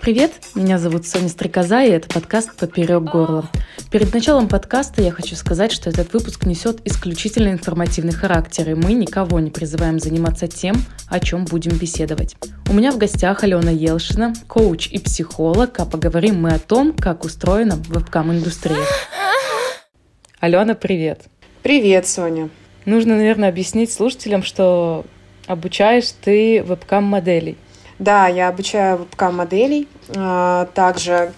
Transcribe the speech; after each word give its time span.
Привет, 0.00 0.32
меня 0.54 0.78
зовут 0.78 1.06
Соня 1.06 1.28
Стрекоза, 1.28 1.82
и 1.82 1.90
это 1.90 2.08
подкаст 2.08 2.56
«Поперек 2.56 3.02
горла». 3.02 3.50
Перед 3.90 4.14
началом 4.14 4.48
подкаста 4.48 5.02
я 5.02 5.10
хочу 5.10 5.36
сказать, 5.36 5.72
что 5.72 5.90
этот 5.90 6.14
выпуск 6.14 6.46
несет 6.46 6.80
исключительно 6.86 7.50
информативный 7.50 8.14
характер, 8.14 8.70
и 8.70 8.74
мы 8.74 8.94
никого 8.94 9.40
не 9.40 9.50
призываем 9.50 10.00
заниматься 10.00 10.48
тем, 10.48 10.76
о 11.06 11.20
чем 11.20 11.44
будем 11.44 11.76
беседовать. 11.76 12.34
У 12.70 12.72
меня 12.72 12.92
в 12.92 12.96
гостях 12.96 13.44
Алена 13.44 13.70
Елшина, 13.70 14.32
коуч 14.48 14.88
и 14.88 14.98
психолог, 14.98 15.78
а 15.78 15.84
поговорим 15.84 16.40
мы 16.40 16.54
о 16.54 16.58
том, 16.58 16.94
как 16.94 17.26
устроена 17.26 17.76
вебкам-индустрия. 17.76 18.86
Алена, 20.40 20.72
привет. 20.72 21.24
Привет, 21.62 22.06
Соня. 22.06 22.48
Нужно, 22.86 23.16
наверное, 23.16 23.50
объяснить 23.50 23.92
слушателям, 23.92 24.44
что 24.44 25.04
обучаешь 25.46 26.10
ты 26.22 26.62
вебкам-моделей– 26.62 27.58
да, 28.00 28.28
я 28.28 28.48
обучаю 28.48 28.96
вебкам-моделей. 28.96 29.86
А, 30.16 30.66
также 30.74 31.32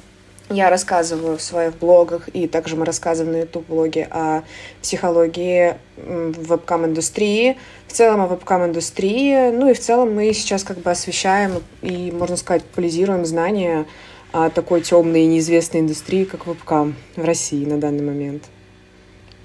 я 0.49 0.71
рассказываю 0.71 1.37
в 1.37 1.43
своих 1.43 1.77
блогах, 1.77 2.29
и 2.29 2.47
также 2.47 2.77
мы 2.77 2.85
рассказываем 2.85 3.33
на 3.33 3.41
YouTube-блоге 3.41 4.07
о 4.11 4.43
психологии 4.81 5.75
вебкам-индустрии, 5.97 7.59
в 7.89 7.93
целом 7.93 8.21
о 8.21 8.29
вебкам-индустрии. 8.29 9.51
Ну 9.51 9.71
и 9.71 9.75
в 9.75 9.81
целом 9.81 10.15
мы 10.15 10.33
сейчас 10.33 10.63
как 10.63 10.79
бы 10.79 10.91
освещаем 10.91 11.63
и, 11.83 12.13
можно 12.13 12.37
сказать, 12.37 12.63
популяризируем 12.63 13.25
знания 13.25 13.87
о 14.31 14.49
такой 14.49 14.83
темной 14.83 15.23
и 15.23 15.27
неизвестной 15.27 15.81
индустрии, 15.81 16.25
как 16.25 16.47
вебкам 16.47 16.95
в 17.17 17.25
России 17.25 17.65
на 17.65 17.79
данный 17.79 18.05
момент. 18.05 18.45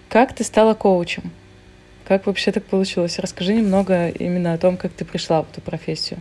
Как 0.08 0.36
ты 0.36 0.44
стала 0.44 0.76
коучем? 0.76 1.32
Как 2.08 2.28
вообще 2.28 2.52
так 2.52 2.64
получилось? 2.64 3.18
Расскажи 3.18 3.56
немного 3.56 4.10
именно 4.10 4.54
о 4.54 4.58
том, 4.60 4.78
как 4.78 4.94
ты 4.94 5.04
пришла 5.04 5.42
в 5.42 5.52
эту 5.52 5.62
профессию. 5.62 6.20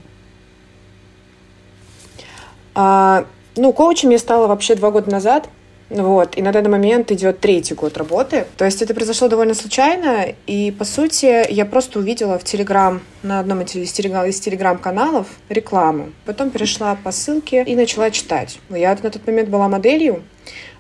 А, 2.77 3.25
ну, 3.57 3.73
коучем 3.73 4.11
я 4.11 4.19
стала 4.19 4.47
вообще 4.47 4.75
два 4.75 4.91
года 4.91 5.11
назад. 5.11 5.49
Вот, 5.89 6.37
и 6.37 6.43
на 6.43 6.51
данный 6.51 6.69
момент 6.69 7.13
идет 7.13 7.39
третий 7.39 7.75
год 7.75 7.97
работы. 7.97 8.47
То 8.57 8.65
есть 8.65 8.83
это 8.83 8.93
произошло 8.93 9.29
довольно 9.29 9.55
случайно, 9.55 10.35
и, 10.49 10.73
по 10.73 10.85
сути, 10.85 11.49
я 11.49 11.65
просто 11.65 12.01
увидела 12.01 12.41
в 12.41 12.45
Телеграм, 12.45 13.01
на 13.23 13.39
одном 13.39 13.61
из 13.61 13.93
Телеграм-каналов 13.93 15.29
рекламу. 15.49 16.11
Потом 16.25 16.51
перешла 16.51 16.97
по 16.97 17.13
ссылке 17.13 17.63
и 17.63 17.77
начала 17.77 18.11
читать. 18.11 18.59
Я 18.69 18.99
на 19.01 19.11
тот 19.11 19.25
момент 19.29 19.49
была 19.49 19.69
моделью, 19.69 20.25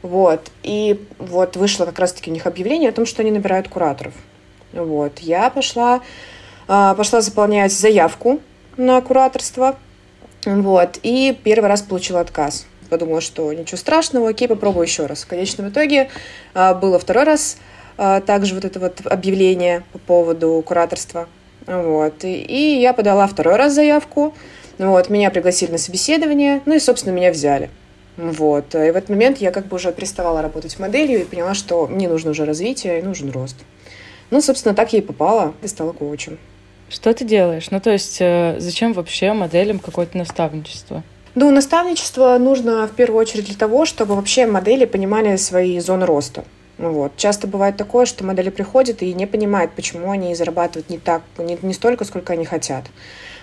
вот, 0.02 0.50
и 0.64 1.00
вот 1.18 1.56
вышло 1.56 1.84
как 1.84 2.00
раз-таки 2.00 2.30
у 2.30 2.34
них 2.34 2.44
объявление 2.46 2.90
о 2.90 2.92
том, 2.92 3.06
что 3.06 3.22
они 3.22 3.30
набирают 3.30 3.68
кураторов. 3.68 4.14
Вот, 4.72 5.20
я 5.20 5.50
пошла, 5.50 6.00
а, 6.66 6.94
пошла 6.96 7.20
заполнять 7.20 7.72
заявку 7.72 8.40
на 8.76 9.00
кураторство, 9.00 9.76
вот. 10.46 11.00
И 11.02 11.36
первый 11.42 11.66
раз 11.68 11.82
получила 11.82 12.20
отказ. 12.20 12.66
Подумала, 12.88 13.20
что 13.20 13.52
ничего 13.52 13.76
страшного, 13.76 14.28
окей, 14.28 14.46
попробую 14.46 14.84
еще 14.84 15.06
раз. 15.06 15.24
В 15.24 15.26
конечном 15.26 15.70
итоге 15.70 16.08
а, 16.54 16.72
было 16.72 17.00
второй 17.00 17.24
раз 17.24 17.58
а, 17.98 18.20
также 18.20 18.54
вот 18.54 18.64
это 18.64 18.78
вот 18.78 19.00
объявление 19.04 19.82
по 19.92 19.98
поводу 19.98 20.62
кураторства. 20.64 21.28
Вот. 21.66 22.24
И, 22.24 22.42
и 22.42 22.80
я 22.80 22.92
подала 22.92 23.26
второй 23.26 23.56
раз 23.56 23.74
заявку. 23.74 24.34
Вот. 24.78 25.10
Меня 25.10 25.30
пригласили 25.30 25.72
на 25.72 25.78
собеседование, 25.78 26.62
ну 26.64 26.76
и, 26.76 26.78
собственно, 26.78 27.12
меня 27.12 27.32
взяли. 27.32 27.68
Вот. 28.16 28.72
И 28.76 28.78
в 28.90 28.96
этот 28.96 29.08
момент 29.08 29.38
я 29.38 29.50
как 29.50 29.66
бы 29.66 29.76
уже 29.76 29.92
переставала 29.92 30.40
работать 30.40 30.78
моделью 30.78 31.22
и 31.22 31.24
поняла, 31.24 31.54
что 31.54 31.88
мне 31.88 32.08
нужно 32.08 32.30
уже 32.30 32.44
развитие 32.44 33.00
и 33.00 33.02
нужен 33.02 33.32
рост. 33.32 33.56
Ну, 34.30 34.40
собственно, 34.40 34.76
так 34.76 34.92
я 34.92 35.00
и 35.00 35.02
попала 35.02 35.54
и 35.62 35.66
стала 35.66 35.92
коучем. 35.92 36.38
Что 36.88 37.12
ты 37.12 37.24
делаешь? 37.24 37.70
Ну, 37.70 37.80
то 37.80 37.90
есть, 37.90 38.18
э, 38.20 38.56
зачем 38.58 38.92
вообще 38.92 39.32
моделям 39.32 39.78
какое-то 39.78 40.16
наставничество? 40.16 41.02
Ну, 41.34 41.50
наставничество 41.50 42.38
нужно 42.38 42.86
в 42.86 42.92
первую 42.92 43.20
очередь 43.20 43.46
для 43.46 43.56
того, 43.56 43.84
чтобы 43.84 44.14
вообще 44.14 44.46
модели 44.46 44.84
понимали 44.84 45.36
свои 45.36 45.78
зоны 45.80 46.06
роста. 46.06 46.44
Ну 46.78 46.92
вот. 46.92 47.12
Часто 47.16 47.46
бывает 47.46 47.76
такое, 47.76 48.06
что 48.06 48.24
модели 48.24 48.50
приходят 48.50 49.02
и 49.02 49.12
не 49.14 49.26
понимают, 49.26 49.72
почему 49.72 50.10
они 50.10 50.34
зарабатывают 50.34 50.90
не 50.90 50.98
так, 50.98 51.22
не, 51.38 51.58
не 51.62 51.74
столько, 51.74 52.04
сколько 52.04 52.34
они 52.34 52.44
хотят. 52.44 52.84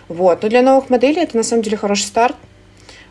Вот. 0.08 0.44
Но 0.44 0.50
для 0.50 0.62
новых 0.62 0.90
моделей 0.90 1.24
это 1.24 1.38
на 1.38 1.44
самом 1.44 1.64
деле 1.64 1.78
хороший 1.78 2.04
старт, 2.04 2.36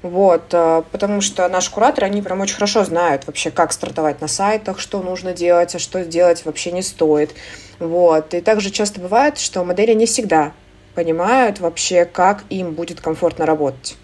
вот, 0.02 0.52
э, 0.52 0.82
потому 0.90 1.20
что 1.20 1.48
наши 1.48 1.70
кураторы, 1.70 2.06
они 2.06 2.22
прям 2.22 2.40
очень 2.40 2.56
хорошо 2.56 2.84
знают 2.84 3.26
вообще, 3.26 3.50
как 3.50 3.72
стартовать 3.72 4.20
на 4.20 4.28
сайтах, 4.28 4.80
что 4.80 5.00
нужно 5.00 5.32
делать, 5.32 5.74
а 5.74 5.78
что 5.78 6.04
делать 6.04 6.44
вообще 6.44 6.72
не 6.72 6.82
стоит. 6.82 7.34
Вот. 7.78 8.34
И 8.34 8.40
также 8.40 8.70
часто 8.70 9.00
бывает, 9.00 9.38
что 9.38 9.64
модели 9.64 9.92
не 9.92 10.06
всегда 10.06 10.52
понимают 10.94 11.60
вообще, 11.60 12.04
как 12.04 12.44
им 12.50 12.72
будет 12.72 13.00
комфортно 13.00 13.46
работать. 13.46 13.96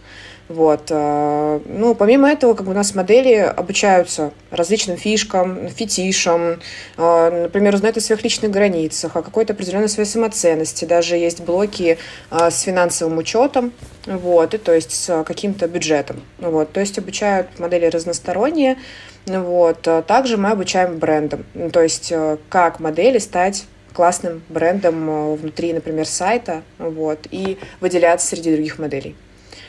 Вот. 0.49 0.87
Э, 0.89 1.61
ну, 1.67 1.95
помимо 1.95 2.31
этого, 2.31 2.55
как 2.55 2.65
бы 2.65 2.73
у 2.73 2.75
нас 2.75 2.95
модели 2.95 3.35
обучаются 3.35 4.33
различным 4.51 4.97
фишкам, 4.97 5.69
фетишам, 5.69 6.61
э, 6.97 7.43
например, 7.43 7.75
узнают 7.75 7.99
о 7.99 8.01
своих 8.01 8.25
личных 8.25 8.51
границах, 8.51 9.15
о 9.17 9.23
какой-то 9.23 9.53
определенной 9.53 9.91
своей 9.91 10.09
самоценности. 10.09 10.87
Даже 10.87 11.17
есть 11.17 11.41
блоки 11.41 11.99
э, 12.31 12.51
с 12.51 12.63
финансовым 12.63 13.19
учетом, 13.19 13.73
вот, 14.07 14.55
и 14.55 14.59
то 14.59 14.73
есть 14.73 14.93
с 14.93 15.23
каким-то 15.25 15.69
бюджетом. 15.69 16.23
Вот. 16.39 16.73
То 16.73 16.81
есть 16.81 16.99
обучают 16.99 17.59
модели 17.59 17.85
разносторонние. 17.87 18.79
Вот. 19.27 19.87
Также 20.07 20.39
мы 20.39 20.51
обучаем 20.51 20.97
брендам, 20.97 21.45
то 21.71 21.83
есть 21.83 22.11
как 22.49 22.81
модели 22.81 23.19
стать 23.19 23.67
классным 23.93 24.43
брендом 24.49 25.35
внутри, 25.37 25.75
например, 25.75 26.07
сайта, 26.07 26.63
вот, 26.79 27.27
и 27.31 27.59
выделяться 27.81 28.29
среди 28.29 28.55
других 28.55 28.79
моделей. 28.79 29.15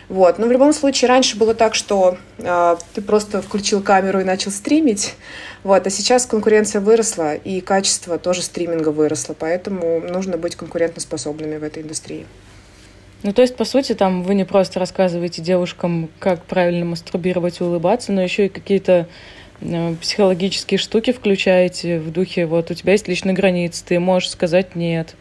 Вот. 0.09 0.39
Но 0.39 0.47
в 0.47 0.51
любом 0.51 0.73
случае 0.73 1.07
раньше 1.07 1.37
было 1.37 1.53
так, 1.53 1.75
что 1.75 2.17
э, 2.39 2.75
ты 2.95 3.01
просто 3.01 3.43
включил 3.43 3.81
камеру 3.81 4.19
и 4.19 4.23
начал 4.23 4.49
стримить, 4.49 5.13
вот. 5.63 5.85
а 5.85 5.89
сейчас 5.91 6.25
конкуренция 6.25 6.81
выросла 6.81 7.35
и 7.35 7.61
качество 7.61 8.17
тоже 8.17 8.41
стриминга 8.41 8.89
выросло, 8.89 9.35
поэтому 9.37 10.01
нужно 10.01 10.37
быть 10.37 10.55
конкурентоспособными 10.55 11.57
в 11.57 11.63
этой 11.63 11.83
индустрии. 11.83 12.25
Ну, 13.21 13.33
то 13.33 13.41
есть, 13.41 13.55
по 13.55 13.65
сути, 13.65 13.93
там 13.93 14.23
вы 14.23 14.33
не 14.33 14.45
просто 14.45 14.79
рассказываете 14.79 15.41
девушкам, 15.41 16.09
как 16.19 16.43
правильно 16.45 16.85
мастурбировать 16.85 17.59
и 17.59 17.63
улыбаться, 17.63 18.11
но 18.11 18.23
еще 18.23 18.47
и 18.47 18.49
какие-то 18.49 19.07
э, 19.61 19.95
психологические 20.01 20.79
штуки 20.79 21.11
включаете 21.11 21.99
в 21.99 22.11
духе, 22.11 22.47
вот 22.47 22.71
у 22.71 22.73
тебя 22.73 22.93
есть 22.93 23.07
личные 23.07 23.35
границы, 23.35 23.83
ты 23.85 23.99
можешь 23.99 24.31
сказать 24.31 24.75
нет, 24.75 25.15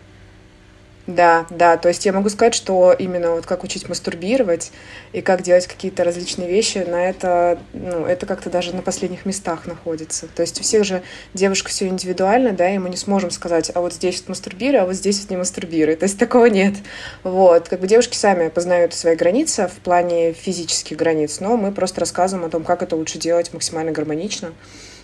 да, 1.09 1.47
да, 1.49 1.79
то 1.79 1.89
есть 1.89 2.05
я 2.05 2.13
могу 2.13 2.29
сказать, 2.29 2.55
что 2.55 2.93
именно 2.93 3.31
вот 3.31 3.47
как 3.47 3.65
учить 3.65 3.89
мастурбировать 3.89 4.73
и 5.15 5.23
как 5.23 5.41
делать 5.41 5.67
какие-то 5.67 6.05
различные 6.05 6.51
вещи, 6.51 6.85
на 6.87 7.09
это, 7.09 7.59
ну, 7.73 8.05
это 8.05 8.27
как-то 8.27 8.51
даже 8.51 8.77
на 8.77 8.83
последних 8.83 9.25
местах 9.25 9.67
находится. 9.67 10.29
То 10.29 10.43
есть 10.43 10.61
у 10.61 10.63
всех 10.63 10.85
же 10.85 11.03
девушка 11.33 11.71
все 11.71 11.89
индивидуально, 11.89 12.53
да, 12.53 12.69
и 12.69 12.77
мы 12.77 12.91
не 12.91 12.99
сможем 12.99 13.31
сказать, 13.31 13.73
а 13.75 13.81
вот 13.81 13.95
здесь 13.95 14.21
вот 14.21 14.29
мастурбируй, 14.29 14.81
а 14.81 14.85
вот 14.85 14.97
здесь 14.97 15.19
вот 15.21 15.31
не 15.31 15.39
мастурбируй. 15.39 15.97
То 15.97 16.05
есть 16.05 16.19
такого 16.19 16.45
нет. 16.45 16.75
Вот, 17.23 17.71
как 17.71 17.81
бы 17.81 17.87
девушки 17.87 18.15
сами 18.15 18.51
познают 18.51 18.93
свои 18.93 19.17
границы 19.17 19.67
в 19.67 19.81
плане 19.81 20.35
физических 20.35 20.99
границ, 20.99 21.41
но 21.41 21.57
мы 21.57 21.73
просто 21.73 22.01
рассказываем 22.01 22.47
о 22.47 22.51
том, 22.51 22.65
как 22.65 22.83
это 22.83 22.97
лучше 22.97 23.17
делать 23.19 23.55
максимально 23.55 23.93
гармонично. 23.93 24.53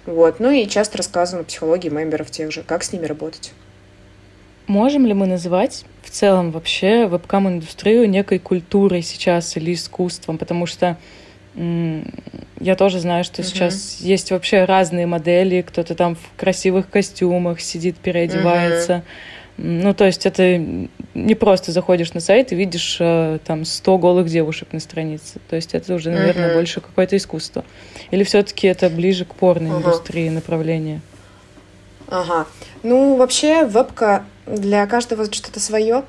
Вот, 0.04 0.38
ну 0.38 0.50
и 0.50 0.69
часто 0.69 0.98
рассказываем 0.98 1.47
о 1.47 1.48
психологии 1.48 1.88
мемберов 1.88 2.31
тех 2.31 2.53
же, 2.53 2.62
как 2.62 2.84
с 2.84 2.92
ними 2.92 3.06
работать. 3.06 3.54
Можем 4.66 5.06
ли 5.06 5.12
мы 5.12 5.26
называть 5.26 5.84
в 6.02 6.10
целом 6.10 6.50
вообще 6.50 7.06
вебкам-индустрию 7.06 8.08
некой 8.08 8.38
культурой 8.38 9.02
сейчас 9.02 9.56
или 9.56 9.75
искусством? 9.75 10.38
Потому 10.38 10.66
что 10.66 10.97
я 11.54 12.76
тоже 12.76 12.98
знаю, 12.98 13.24
что 13.24 13.42
uh-huh. 13.42 13.44
сейчас 13.44 14.00
есть 14.00 14.30
вообще 14.30 14.64
разные 14.64 15.06
модели, 15.06 15.62
кто-то 15.62 15.94
там 15.94 16.16
в 16.16 16.41
красивых 16.41 16.89
костюмах 16.91 17.60
сидит, 17.60 17.97
переодевается. 17.97 18.92
Uh-huh. 18.92 19.03
Ну, 19.56 19.94
то 19.94 20.04
есть 20.04 20.27
это 20.27 20.59
не 21.15 21.34
просто 21.36 21.71
заходишь 21.71 22.12
на 22.12 22.18
сайт 22.18 22.50
и 22.50 22.56
видишь 22.56 22.97
э, 22.98 23.39
там 23.44 23.65
100 23.65 23.98
голых 23.98 24.27
девушек 24.27 24.72
на 24.72 24.80
странице. 24.80 25.39
То 25.48 25.54
есть 25.54 25.74
это 25.74 25.94
уже, 25.94 26.10
наверное, 26.10 26.50
uh-huh. 26.50 26.54
больше 26.54 26.80
какое-то 26.80 27.16
искусство. 27.16 27.65
Или 28.10 28.24
все-таки 28.24 28.66
это 28.66 28.91
ближе 28.91 29.24
к 29.24 29.34
порной 29.34 29.78
индустрии 29.78 30.28
направление? 30.28 31.03
Ага. 32.09 32.47
Ну, 32.83 33.16
вообще, 33.16 33.65
вебка 33.65 34.24
для 34.46 34.86
каждого 34.86 35.30
что-то 35.32 35.60
свое. 35.60 36.04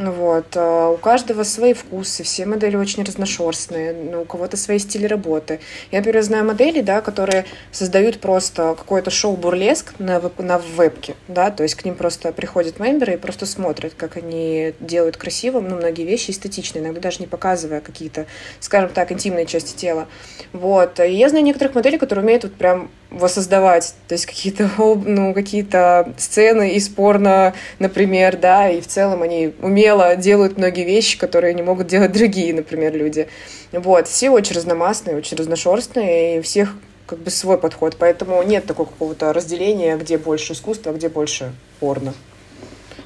Вот. 0.00 0.56
А 0.56 0.88
у 0.88 0.96
каждого 0.96 1.42
свои 1.42 1.74
вкусы, 1.74 2.22
все 2.22 2.46
модели 2.46 2.74
очень 2.74 3.04
разношерстные, 3.04 3.92
ну, 3.92 4.22
у 4.22 4.24
кого-то 4.24 4.56
свои 4.56 4.78
стили 4.78 5.04
работы. 5.04 5.60
Я, 5.92 5.98
например, 5.98 6.22
знаю 6.22 6.46
модели, 6.46 6.80
да, 6.80 7.02
которые 7.02 7.44
создают 7.70 8.18
просто 8.18 8.74
какое-то 8.78 9.10
шоу-бурлеск 9.10 9.92
на, 9.98 10.18
веб, 10.18 10.38
на 10.38 10.56
вебке, 10.56 11.16
да, 11.28 11.50
то 11.50 11.64
есть 11.64 11.74
к 11.74 11.84
ним 11.84 11.96
просто 11.96 12.32
приходят 12.32 12.80
мемберы 12.80 13.14
и 13.14 13.16
просто 13.18 13.44
смотрят, 13.44 13.92
как 13.94 14.16
они 14.16 14.72
делают 14.80 15.18
красиво, 15.18 15.60
ну, 15.60 15.76
многие 15.76 16.04
вещи 16.04 16.30
эстетичные, 16.30 16.82
иногда 16.82 17.00
даже 17.02 17.18
не 17.18 17.26
показывая 17.26 17.82
какие-то, 17.82 18.24
скажем 18.58 18.88
так, 18.88 19.12
интимные 19.12 19.44
части 19.44 19.76
тела. 19.76 20.08
Вот. 20.54 20.98
И 20.98 21.12
я 21.12 21.28
знаю 21.28 21.44
некоторых 21.44 21.74
моделей, 21.74 21.98
которые 21.98 22.24
умеют 22.24 22.44
вот 22.44 22.54
прям 22.54 22.90
воссоздавать, 23.10 23.94
то 24.08 24.14
есть 24.14 24.26
какие-то 24.26 24.70
ну, 24.78 25.34
какие-то 25.34 26.14
сцены 26.16 26.74
из 26.74 26.88
порно, 26.88 27.54
например, 27.78 28.36
да, 28.36 28.70
и 28.70 28.80
в 28.80 28.86
целом 28.86 29.22
они 29.22 29.52
умело 29.90 30.16
делают 30.16 30.56
многие 30.56 30.84
вещи, 30.84 31.18
которые 31.18 31.54
не 31.54 31.62
могут 31.62 31.86
делать 31.86 32.12
другие, 32.12 32.54
например, 32.54 32.94
люди. 32.94 33.28
Вот, 33.72 34.08
все 34.08 34.30
очень 34.30 34.54
разномастные, 34.54 35.16
очень 35.16 35.36
разношерстные, 35.36 36.36
и 36.36 36.38
у 36.40 36.42
всех 36.42 36.74
как 37.06 37.18
бы 37.18 37.30
свой 37.30 37.58
подход, 37.58 37.96
поэтому 37.98 38.42
нет 38.42 38.66
такого 38.66 38.86
какого-то 38.86 39.32
разделения, 39.32 39.96
где 39.96 40.16
больше 40.16 40.52
искусства, 40.52 40.92
а 40.92 40.94
где 40.94 41.08
больше 41.08 41.52
порно. 41.80 42.14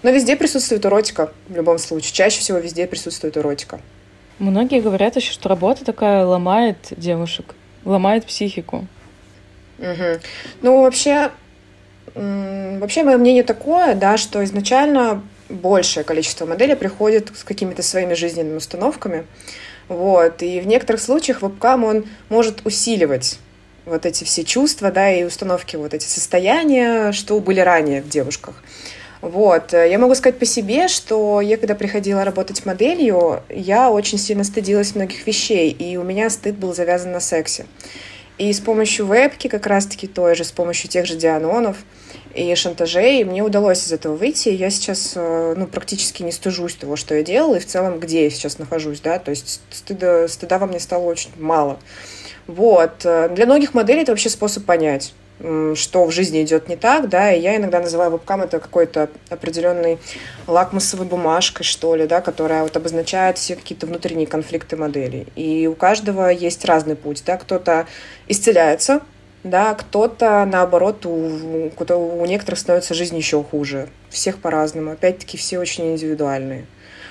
Но 0.02 0.10
везде 0.10 0.36
присутствует 0.36 0.84
эротика, 0.84 1.32
в 1.48 1.56
любом 1.56 1.78
случае. 1.78 2.12
Чаще 2.12 2.40
всего 2.40 2.58
везде 2.58 2.86
присутствует 2.86 3.38
эротика. 3.38 3.80
Многие 4.38 4.80
говорят 4.80 5.16
еще, 5.16 5.32
что 5.32 5.48
работа 5.48 5.84
такая 5.84 6.26
ломает 6.26 6.76
девушек, 6.90 7.54
ломает 7.84 8.26
психику. 8.26 8.86
Угу. 9.78 10.20
Ну, 10.60 10.82
вообще, 10.82 11.30
вообще 12.14 13.04
мое 13.04 13.16
мнение 13.16 13.44
такое, 13.44 13.94
да, 13.94 14.18
что 14.18 14.44
изначально 14.44 15.22
большее 15.54 16.04
количество 16.04 16.46
моделей 16.46 16.74
приходит 16.74 17.32
с 17.34 17.44
какими-то 17.44 17.82
своими 17.82 18.14
жизненными 18.14 18.56
установками. 18.56 19.26
Вот. 19.88 20.42
И 20.42 20.60
в 20.60 20.66
некоторых 20.66 21.00
случаях 21.00 21.42
вебкам 21.42 21.84
он 21.84 22.04
может 22.28 22.66
усиливать 22.66 23.38
вот 23.84 24.06
эти 24.06 24.24
все 24.24 24.44
чувства, 24.44 24.90
да, 24.90 25.10
и 25.12 25.24
установки, 25.24 25.76
вот 25.76 25.94
эти 25.94 26.06
состояния, 26.06 27.12
что 27.12 27.38
были 27.40 27.60
ранее 27.60 28.02
в 28.02 28.08
девушках. 28.08 28.62
Вот. 29.20 29.72
Я 29.72 29.98
могу 29.98 30.14
сказать 30.14 30.38
по 30.38 30.44
себе, 30.44 30.88
что 30.88 31.40
я, 31.40 31.56
когда 31.56 31.74
приходила 31.74 32.24
работать 32.24 32.66
моделью, 32.66 33.42
я 33.48 33.90
очень 33.90 34.18
сильно 34.18 34.44
стыдилась 34.44 34.94
многих 34.94 35.26
вещей, 35.26 35.70
и 35.70 35.96
у 35.96 36.02
меня 36.02 36.28
стыд 36.28 36.56
был 36.56 36.74
завязан 36.74 37.12
на 37.12 37.20
сексе. 37.20 37.66
И 38.36 38.52
с 38.52 38.60
помощью 38.60 39.06
вебки, 39.06 39.48
как 39.48 39.66
раз-таки 39.66 40.06
той 40.06 40.34
же, 40.34 40.44
с 40.44 40.50
помощью 40.50 40.90
тех 40.90 41.06
же 41.06 41.14
дианонов 41.14 41.76
и 42.34 42.52
шантажей, 42.56 43.22
мне 43.24 43.42
удалось 43.42 43.86
из 43.86 43.92
этого 43.92 44.16
выйти. 44.16 44.48
Я 44.48 44.70
сейчас 44.70 45.12
э, 45.14 45.54
ну, 45.56 45.66
практически 45.66 46.22
не 46.22 46.32
стыжусь 46.32 46.74
того, 46.74 46.96
что 46.96 47.14
я 47.14 47.22
делала, 47.22 47.54
и 47.56 47.60
в 47.60 47.66
целом, 47.66 48.00
где 48.00 48.24
я 48.24 48.30
сейчас 48.30 48.58
нахожусь, 48.58 49.00
да, 49.00 49.20
то 49.20 49.30
есть 49.30 49.60
стыда, 49.70 50.26
стыда 50.26 50.58
во 50.58 50.66
мне 50.66 50.80
стало 50.80 51.04
очень 51.04 51.30
мало. 51.38 51.78
Вот. 52.46 52.98
Для 52.98 53.46
многих 53.46 53.72
моделей 53.72 54.02
это 54.02 54.12
вообще 54.12 54.28
способ 54.28 54.64
понять 54.64 55.14
что 55.40 56.04
в 56.06 56.10
жизни 56.12 56.42
идет 56.42 56.68
не 56.68 56.76
так, 56.76 57.08
да, 57.08 57.32
и 57.32 57.40
я 57.40 57.56
иногда 57.56 57.80
называю 57.80 58.12
вебкам 58.12 58.42
это 58.42 58.60
какой-то 58.60 59.08
определенной 59.30 59.98
лакмусовой 60.46 61.06
бумажкой, 61.06 61.64
что 61.64 61.96
ли, 61.96 62.06
да, 62.06 62.20
которая 62.20 62.62
вот 62.62 62.76
обозначает 62.76 63.36
все 63.36 63.56
какие-то 63.56 63.86
внутренние 63.86 64.26
конфликты 64.26 64.76
модели. 64.76 65.26
И 65.34 65.66
у 65.66 65.74
каждого 65.74 66.28
есть 66.28 66.64
разный 66.64 66.96
путь, 66.96 67.22
да, 67.26 67.36
кто-то 67.36 67.86
исцеляется, 68.28 69.00
да, 69.42 69.74
кто-то, 69.74 70.48
наоборот, 70.50 71.04
у, 71.04 71.10
у 71.10 72.26
некоторых 72.26 72.58
становится 72.58 72.94
жизнь 72.94 73.16
еще 73.16 73.42
хуже. 73.42 73.88
Всех 74.08 74.38
по-разному. 74.38 74.92
Опять-таки, 74.92 75.36
все 75.36 75.58
очень 75.58 75.92
индивидуальные. 75.92 76.64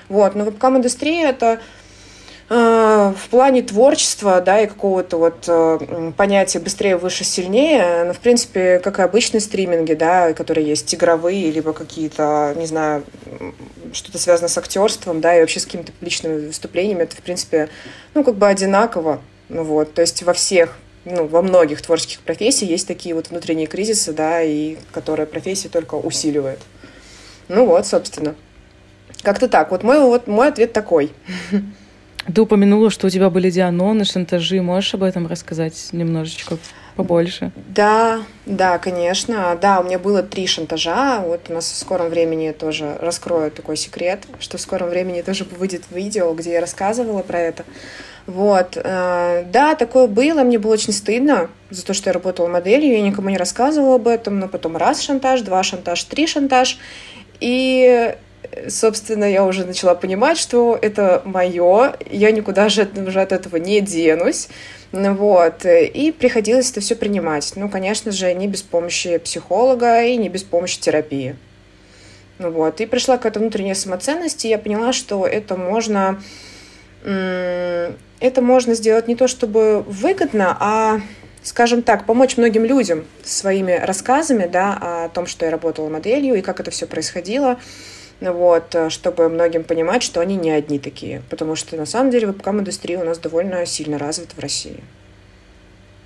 Вот, 0.09 0.33
но 0.33 0.43
вебкам-индустрия— 0.43 1.29
это 1.29 1.59
в 2.49 3.29
плане 3.29 3.61
творчества, 3.63 4.41
да, 4.41 4.61
и 4.61 4.67
какого-то 4.67 5.17
вот 5.17 5.45
э, 5.47 6.11
понятия 6.15 6.59
быстрее, 6.59 6.97
выше, 6.97 7.23
сильнее, 7.23 8.03
ну, 8.05 8.13
в 8.13 8.19
принципе, 8.19 8.79
как 8.79 8.99
и 8.99 9.01
обычные 9.01 9.41
стриминги, 9.41 9.93
да, 9.93 10.33
которые 10.33 10.67
есть 10.67 10.93
игровые, 10.93 11.51
либо 11.51 11.73
какие-то, 11.73 12.53
не 12.57 12.65
знаю, 12.65 13.03
что-то 13.93 14.17
связано 14.17 14.49
с 14.49 14.57
актерством, 14.57 15.21
да, 15.21 15.37
и 15.37 15.41
вообще 15.41 15.59
с 15.61 15.65
какими-то 15.65 15.93
публичными 15.93 16.47
выступлениями, 16.47 17.03
это, 17.03 17.15
в 17.15 17.21
принципе, 17.21 17.69
ну, 18.13 18.23
как 18.23 18.35
бы 18.35 18.47
одинаково, 18.47 19.21
ну, 19.49 19.63
вот, 19.63 19.93
то 19.93 20.01
есть 20.01 20.21
во 20.23 20.33
всех 20.33 20.77
ну, 21.05 21.27
во 21.27 21.41
многих 21.41 21.81
творческих 21.81 22.19
профессиях 22.19 22.71
есть 22.71 22.87
такие 22.87 23.13
вот 23.13 23.29
внутренние 23.29 23.67
кризисы, 23.67 24.13
да, 24.13 24.41
и 24.41 24.77
которые 24.91 25.25
профессии 25.25 25.67
только 25.67 25.95
усиливают. 25.95 26.59
Ну 27.49 27.65
вот, 27.65 27.85
собственно. 27.85 28.35
Как-то 29.21 29.49
так. 29.49 29.71
Вот 29.71 29.83
мой, 29.83 29.99
вот 29.99 30.27
мой 30.27 30.47
ответ 30.47 30.71
такой. 30.73 31.11
Ты 32.33 32.41
упомянула, 32.41 32.89
что 32.89 33.07
у 33.07 33.09
тебя 33.09 33.29
были 33.29 33.49
дианоны, 33.49 34.05
шантажи. 34.05 34.61
Можешь 34.61 34.93
об 34.93 35.03
этом 35.03 35.27
рассказать 35.27 35.89
немножечко 35.91 36.57
побольше? 36.95 37.51
Да, 37.67 38.21
да, 38.45 38.77
конечно. 38.77 39.57
Да, 39.61 39.79
у 39.79 39.83
меня 39.83 39.99
было 39.99 40.23
три 40.23 40.47
шантажа. 40.47 41.19
Вот 41.19 41.49
у 41.49 41.53
нас 41.53 41.65
в 41.65 41.75
скором 41.75 42.09
времени 42.09 42.51
тоже 42.51 42.97
раскрою 43.01 43.51
такой 43.51 43.75
секрет, 43.75 44.23
что 44.39 44.57
в 44.57 44.61
скором 44.61 44.89
времени 44.89 45.21
тоже 45.21 45.45
выйдет 45.57 45.83
видео, 45.91 46.33
где 46.33 46.53
я 46.53 46.61
рассказывала 46.61 47.23
про 47.23 47.39
это. 47.39 47.65
Вот. 48.25 48.77
Э, 48.77 49.43
да, 49.51 49.75
такое 49.75 50.07
было. 50.07 50.43
Мне 50.43 50.59
было 50.59 50.73
очень 50.73 50.93
стыдно 50.93 51.49
за 51.69 51.85
то, 51.85 51.93
что 51.93 52.09
я 52.09 52.13
работала 52.13 52.47
моделью. 52.47 52.93
Я 52.93 53.01
никому 53.01 53.29
не 53.29 53.37
рассказывала 53.37 53.95
об 53.95 54.07
этом. 54.07 54.39
Но 54.39 54.47
потом 54.47 54.77
раз 54.77 55.01
шантаж, 55.01 55.41
два 55.41 55.61
шантаж, 55.63 56.01
три 56.05 56.25
шантаж. 56.25 56.77
И 57.41 58.15
собственно, 58.67 59.25
я 59.25 59.45
уже 59.45 59.65
начала 59.65 59.95
понимать, 59.95 60.37
что 60.37 60.77
это 60.81 61.21
мое, 61.25 61.95
я 62.09 62.31
никуда 62.31 62.69
же 62.69 62.81
от 62.83 63.31
этого 63.31 63.57
не 63.57 63.81
денусь. 63.81 64.49
Вот. 64.91 65.65
И 65.65 66.11
приходилось 66.11 66.71
это 66.71 66.81
все 66.81 66.95
принимать. 66.95 67.53
Ну, 67.55 67.69
конечно 67.69 68.11
же, 68.11 68.33
не 68.33 68.47
без 68.47 68.61
помощи 68.61 69.17
психолога 69.17 70.03
и 70.03 70.15
не 70.17 70.29
без 70.29 70.43
помощи 70.43 70.79
терапии. 70.79 71.35
Вот. 72.39 72.79
И 72.81 72.85
пришла 72.85 73.17
какая-то 73.17 73.39
внутренняя 73.39 73.75
самоценность, 73.75 74.45
и 74.45 74.49
я 74.49 74.57
поняла, 74.57 74.93
что 74.93 75.25
это 75.25 75.55
можно, 75.55 76.21
это 77.03 78.41
можно 78.41 78.73
сделать 78.75 79.07
не 79.07 79.15
то 79.15 79.27
чтобы 79.27 79.81
выгодно, 79.81 80.57
а 80.59 81.01
скажем 81.41 81.81
так, 81.81 82.05
помочь 82.05 82.37
многим 82.37 82.63
людям 82.63 83.05
своими 83.23 83.73
рассказами 83.73 84.47
да, 84.47 84.77
о 84.79 85.09
том, 85.09 85.25
что 85.27 85.45
я 85.45 85.51
работала 85.51 85.89
моделью 85.89 86.35
и 86.35 86.41
как 86.41 86.59
это 86.59 86.71
все 86.71 86.85
происходило 86.85 87.59
вот, 88.21 88.73
э, 88.75 88.89
чтобы 88.89 89.29
многим 89.29 89.63
понимать, 89.63 90.03
что 90.03 90.21
они 90.21 90.35
не 90.35 90.51
одни 90.51 90.79
такие, 90.79 91.21
потому 91.29 91.55
что 91.55 91.75
на 91.75 91.85
самом 91.85 92.11
деле 92.11 92.27
вебкам-индустрия 92.27 92.99
у 92.99 93.03
нас 93.03 93.17
довольно 93.17 93.65
сильно 93.65 93.97
развита 93.97 94.35
в 94.35 94.39
России. 94.39 94.83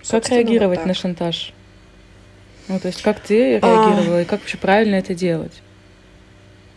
Как 0.09 0.29
реагировать 0.29 0.79
вот 0.79 0.87
на 0.87 0.93
шантаж? 0.93 1.53
Ну, 2.67 2.79
то 2.79 2.87
есть 2.87 3.01
как 3.01 3.19
ты 3.19 3.59
реагировала 3.59 4.17
а... 4.17 4.21
и 4.21 4.25
как 4.25 4.41
вообще 4.41 4.57
правильно 4.57 4.95
это 4.95 5.13
делать? 5.13 5.61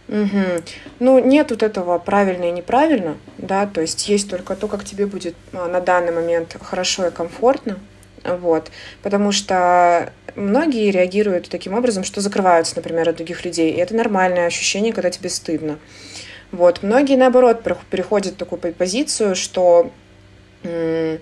Угу. 0.09 0.63
Ну, 0.99 1.25
нет 1.25 1.51
вот 1.51 1.63
этого 1.63 1.99
правильно 1.99 2.45
и 2.45 2.51
неправильно, 2.51 3.17
да, 3.39 3.67
то 3.67 3.81
есть 3.81 4.09
есть 4.09 4.29
только 4.29 4.57
то, 4.57 4.67
как 4.67 4.85
тебе 4.85 5.07
будет 5.07 5.37
а, 5.53 5.69
на 5.69 5.81
данный 5.81 6.13
момент 6.13 6.57
хорошо 6.61 7.07
и 7.07 7.11
комфортно, 7.13 7.79
вот. 8.25 8.71
Потому 9.03 9.33
что 9.33 10.13
многие 10.37 10.91
реагируют 10.91 11.49
таким 11.49 11.75
образом, 11.75 12.05
что 12.05 12.21
закрываются, 12.21 12.77
например, 12.77 13.09
от 13.09 13.17
других 13.17 13.45
людей. 13.45 13.73
И 13.73 13.79
это 13.79 13.95
нормальное 13.95 14.47
ощущение, 14.47 14.93
когда 14.93 15.11
тебе 15.11 15.29
стыдно. 15.29 15.79
Вот. 16.53 16.83
Многие, 16.83 17.17
наоборот, 17.17 17.63
переходят 17.91 18.35
в 18.35 18.37
такую 18.37 18.61
позицию, 18.75 19.35
что 19.35 19.91
да 20.63 21.19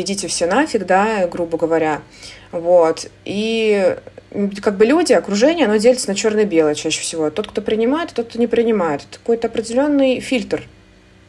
идите 0.00 0.28
все 0.28 0.46
нафиг, 0.46 0.86
да, 0.86 1.26
грубо 1.26 1.58
говоря. 1.58 2.02
Вот. 2.52 3.10
И 3.24 3.96
как 4.62 4.76
бы 4.76 4.84
люди, 4.84 5.12
окружение, 5.12 5.66
оно 5.66 5.76
делится 5.76 6.08
на 6.08 6.14
черно 6.14 6.42
и 6.42 6.44
белое 6.44 6.74
чаще 6.74 7.00
всего. 7.00 7.30
Тот, 7.30 7.48
кто 7.48 7.62
принимает, 7.62 8.12
тот, 8.12 8.28
кто 8.28 8.38
не 8.38 8.46
принимает. 8.46 9.02
Это 9.02 9.18
какой-то 9.18 9.48
определенный 9.48 10.20
фильтр 10.20 10.62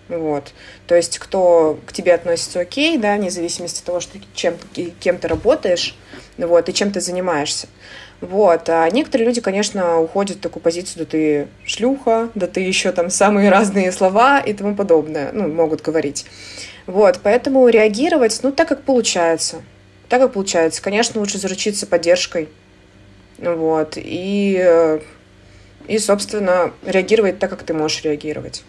вот. 0.10 0.54
То 0.88 0.96
есть, 0.96 1.20
кто 1.20 1.80
к 1.86 1.94
тебе 1.94 2.14
относится 2.14 2.60
окей, 2.60 2.98
да, 2.98 3.16
вне 3.16 3.30
зависимости 3.30 3.80
от 3.80 3.86
того, 3.86 4.00
что 4.00 4.18
чем, 4.34 4.56
кем 5.00 5.18
ты 5.18 5.28
работаешь, 5.28 5.96
вот, 6.38 6.68
и 6.70 6.74
чем 6.74 6.92
ты 6.92 7.00
занимаешься. 7.02 7.68
Вот. 8.22 8.70
А 8.70 8.88
некоторые 8.90 9.28
люди, 9.28 9.42
конечно, 9.42 10.00
уходят 10.00 10.38
в 10.38 10.42
такую 10.42 10.62
позицию, 10.62 11.00
да 11.00 11.06
ты 11.06 11.48
шлюха, 11.66 12.30
да 12.36 12.48
ты 12.48 12.62
еще 12.62 12.92
там 12.92 13.10
самые 13.10 13.50
разные 13.50 13.92
слова 13.92 14.40
и 14.40 14.54
тому 14.54 14.76
подобное, 14.76 15.32
ну, 15.32 15.48
могут 15.48 15.82
говорить. 15.82 16.26
Вот, 16.86 17.20
поэтому 17.24 17.68
реагировать, 17.68 18.40
ну, 18.44 18.52
так 18.52 18.68
как 18.68 18.84
получается. 18.84 19.62
Так 20.10 20.22
как 20.22 20.34
получается. 20.34 20.82
Конечно, 20.82 21.20
лучше 21.20 21.38
заручиться 21.38 21.88
поддержкой. 21.88 22.50
Вот. 23.38 23.94
И, 23.96 25.00
и, 25.88 25.98
собственно, 25.98 26.74
реагировать 26.86 27.40
так, 27.40 27.50
как 27.50 27.64
ты 27.64 27.74
можешь 27.74 28.04
реагировать. 28.04 28.64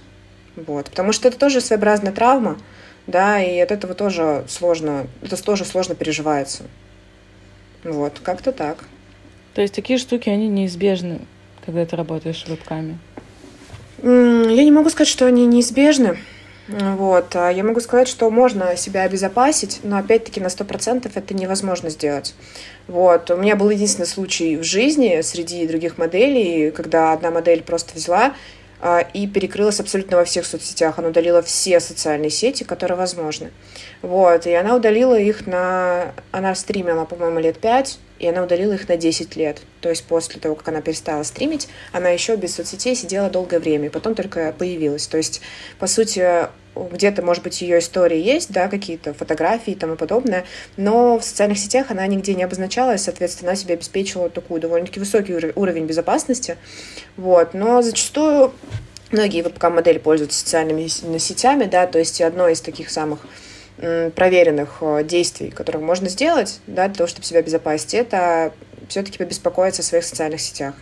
Вот. 0.57 0.91
Потому 0.91 1.13
что 1.13 1.29
это 1.29 1.39
тоже 1.39 1.61
своеобразная 1.61 2.13
травма, 2.13 2.59
да, 3.07 3.43
и 3.43 3.59
от 3.59 3.73
этого 3.73 3.95
тоже 3.95 4.45
сложно, 4.49 5.07
это 5.23 5.43
тоже 5.43 5.65
сложно 5.65 5.95
переживается. 5.95 6.65
Вот, 7.85 8.21
как-то 8.23 8.53
так. 8.53 8.85
То 9.55 9.61
есть 9.61 9.75
такие 9.75 9.99
штуки, 9.99 10.29
они 10.29 10.49
неизбежны, 10.49 11.21
когда 11.65 11.85
ты 11.85 11.97
работаешь 11.97 12.45
вебками? 12.47 12.99
Я 14.03 14.65
не 14.65 14.71
могу 14.71 14.91
сказать, 14.91 15.09
что 15.09 15.27
они 15.27 15.47
неизбежны. 15.47 16.19
Вот. 16.69 17.35
А 17.37 17.51
я 17.51 17.65
могу 17.65 17.81
сказать, 17.81 18.09
что 18.09 18.31
можно 18.31 18.77
себя 18.77 19.03
обезопасить, 19.03 19.81
но 19.83 19.99
опять-таки 19.99 20.41
на 20.41 20.47
100% 20.47 21.11
это 21.13 21.35
невозможно 21.35 21.91
сделать. 21.91 22.35
Вот. 22.87 23.31
У 23.31 23.37
меня 23.37 23.57
был 23.57 23.69
единственный 23.71 24.07
случай 24.07 24.57
в 24.57 24.63
жизни 24.63 25.21
среди 25.23 25.67
других 25.67 25.99
моделей, 25.99 26.71
когда 26.71 27.13
одна 27.13 27.31
модель 27.31 27.63
просто 27.63 27.95
взяла 27.95 28.35
и 29.15 29.27
перекрылась 29.29 29.79
абсолютно 29.79 30.17
во 30.17 30.25
всех 30.25 30.45
соцсетях. 30.45 30.99
Она 30.99 31.09
удалила 31.09 31.43
все 31.43 31.79
социальные 31.79 32.31
сети, 32.31 32.65
которые 32.65 32.99
возможны. 32.99 33.51
Вот, 34.03 34.47
и 34.47 34.53
она 34.53 34.75
удалила 34.75 35.19
их 35.19 35.47
на... 35.47 36.13
Она 36.33 36.55
стримила, 36.55 37.05
по-моему, 37.05 37.39
лет 37.39 37.59
пять, 37.59 37.99
и 38.23 38.29
она 38.29 38.45
удалила 38.45 38.73
их 38.73 38.89
на 38.89 38.97
10 38.97 39.37
лет. 39.37 39.61
То 39.81 39.91
есть 39.91 40.05
после 40.05 40.41
того, 40.41 40.55
как 40.55 40.69
она 40.69 40.81
перестала 40.81 41.25
стримить, 41.25 41.69
она 41.91 42.09
еще 42.09 42.37
без 42.37 42.55
соцсетей 42.55 42.95
сидела 42.95 43.29
долгое 43.29 43.59
время, 43.59 43.87
и 43.87 43.91
потом 43.91 44.15
только 44.15 44.55
появилась. 44.57 45.09
То 45.09 45.17
есть, 45.17 45.43
по 45.81 45.89
сути, 45.89 46.47
где-то, 46.77 47.21
может 47.23 47.43
быть, 47.43 47.61
ее 47.61 47.81
истории 47.81 48.19
есть, 48.19 48.53
да, 48.53 48.69
какие-то 48.69 49.13
фотографии 49.13 49.73
и 49.73 49.75
тому 49.75 49.97
подобное, 49.97 50.45
но 50.77 51.19
в 51.19 51.25
социальных 51.25 51.59
сетях 51.59 51.91
она 51.91 52.07
нигде 52.07 52.35
не 52.35 52.45
обозначалась, 52.45 53.03
соответственно, 53.03 53.51
она 53.51 53.57
себе 53.57 53.75
обеспечила 53.75 54.31
такую 54.31 54.61
довольно-таки 54.61 55.01
высокий 55.01 55.35
уровень 55.55 55.87
безопасности, 55.87 56.57
вот, 57.17 57.55
но 57.55 57.83
зачастую 57.83 58.53
многие 59.11 59.43
вебкам-модели 59.43 59.99
пользуются 59.99 60.39
социальными 60.39 60.87
сетями, 61.19 61.65
да, 61.65 61.87
то 61.89 61.99
есть 61.99 62.21
одно 62.21 62.49
из 62.49 62.61
таких 62.61 62.89
самых 62.89 63.27
проверенных 64.15 64.79
э, 64.81 65.03
действий, 65.05 65.51
которые 65.51 65.83
можно 65.83 66.09
сделать, 66.09 66.61
да, 66.67 66.87
для 66.89 66.95
того, 66.95 67.09
чтобы 67.09 67.25
себя 67.25 67.41
обезопасить, 67.41 67.95
это 67.95 68.53
все-таки 68.89 69.19
побеспокоиться 69.19 69.83
о 69.83 69.85
своих 69.85 70.05
социальных 70.05 70.41
сетях. 70.41 70.75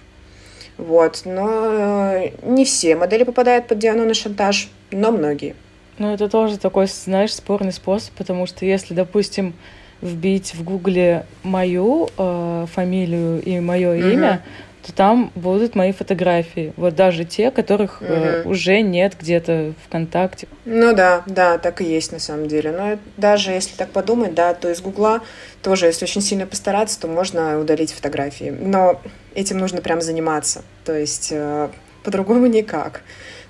Вот. 0.76 1.22
Но 1.24 1.48
э, 1.62 2.30
не 2.42 2.64
все 2.64 2.96
модели 2.96 3.24
попадают 3.24 3.68
под 3.68 3.78
дианонный 3.78 4.14
шантаж, 4.14 4.68
но 4.90 5.12
многие. 5.12 5.54
Ну, 5.98 6.12
это 6.12 6.28
тоже 6.28 6.58
такой, 6.58 6.86
знаешь, 6.86 7.34
спорный 7.34 7.72
способ, 7.72 8.14
потому 8.14 8.46
что 8.46 8.64
если, 8.64 8.94
допустим, 8.94 9.54
вбить 10.00 10.54
в 10.54 10.64
Гугле 10.64 11.26
мою 11.42 12.08
э, 12.16 12.66
фамилию 12.72 13.42
и 13.42 13.60
мое 13.60 13.96
mm-hmm. 13.96 14.12
имя, 14.14 14.42
то 14.86 14.92
там 14.92 15.30
будут 15.34 15.74
мои 15.74 15.92
фотографии. 15.92 16.72
Вот 16.76 16.94
даже 16.94 17.24
те, 17.24 17.50
которых 17.50 18.00
mm-hmm. 18.00 18.42
э, 18.44 18.48
уже 18.48 18.80
нет 18.80 19.14
где-то 19.20 19.74
ВКонтакте. 19.86 20.48
Ну 20.64 20.94
да, 20.94 21.22
да, 21.26 21.58
так 21.58 21.80
и 21.80 21.84
есть 21.84 22.12
на 22.12 22.18
самом 22.18 22.48
деле. 22.48 22.72
Но 22.72 22.98
даже 23.16 23.50
если 23.50 23.76
так 23.76 23.90
подумать, 23.90 24.34
да, 24.34 24.54
то 24.54 24.70
из 24.70 24.80
Гугла 24.80 25.20
тоже, 25.62 25.86
если 25.86 26.04
очень 26.04 26.22
сильно 26.22 26.46
постараться, 26.46 26.98
то 27.00 27.08
можно 27.08 27.58
удалить 27.58 27.92
фотографии. 27.92 28.50
Но 28.50 29.00
этим 29.34 29.58
нужно 29.58 29.82
прям 29.82 30.00
заниматься. 30.00 30.62
То 30.84 30.94
есть 30.94 31.28
э, 31.30 31.68
по-другому 32.02 32.46
никак. 32.46 33.02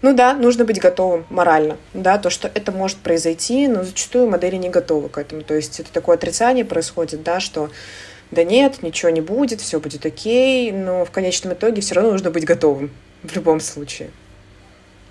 Ну 0.03 0.15
да, 0.15 0.35
нужно 0.35 0.65
быть 0.65 0.81
готовым 0.81 1.27
морально, 1.29 1.77
да, 1.93 2.17
то, 2.17 2.31
что 2.31 2.51
это 2.53 2.73
может 2.73 2.97
произойти, 2.99 3.69
но 3.69 3.85
зачастую 3.85 4.31
модели 4.31 4.57
не 4.57 4.71
готовы 4.71 5.11
к 5.11 5.19
этому. 5.19 5.43
То 5.43 5.55
есть 5.55 5.79
это 5.79 5.93
такое 5.93 6.17
отрицание 6.17 6.65
происходит, 6.65 7.23
да, 7.23 7.39
что 7.39 7.69
да 8.31 8.45
нет, 8.45 8.83
ничего 8.83 9.11
не 9.11 9.21
будет, 9.21 9.61
все 9.61 9.81
будет 9.81 10.07
окей, 10.07 10.71
но 10.73 11.05
в 11.05 11.11
конечном 11.11 11.55
итоге 11.55 11.81
все 11.81 11.95
равно 11.95 12.13
нужно 12.13 12.31
быть 12.31 12.45
готовым 12.45 12.91
в 13.23 13.35
любом 13.35 13.61
случае. 13.61 14.11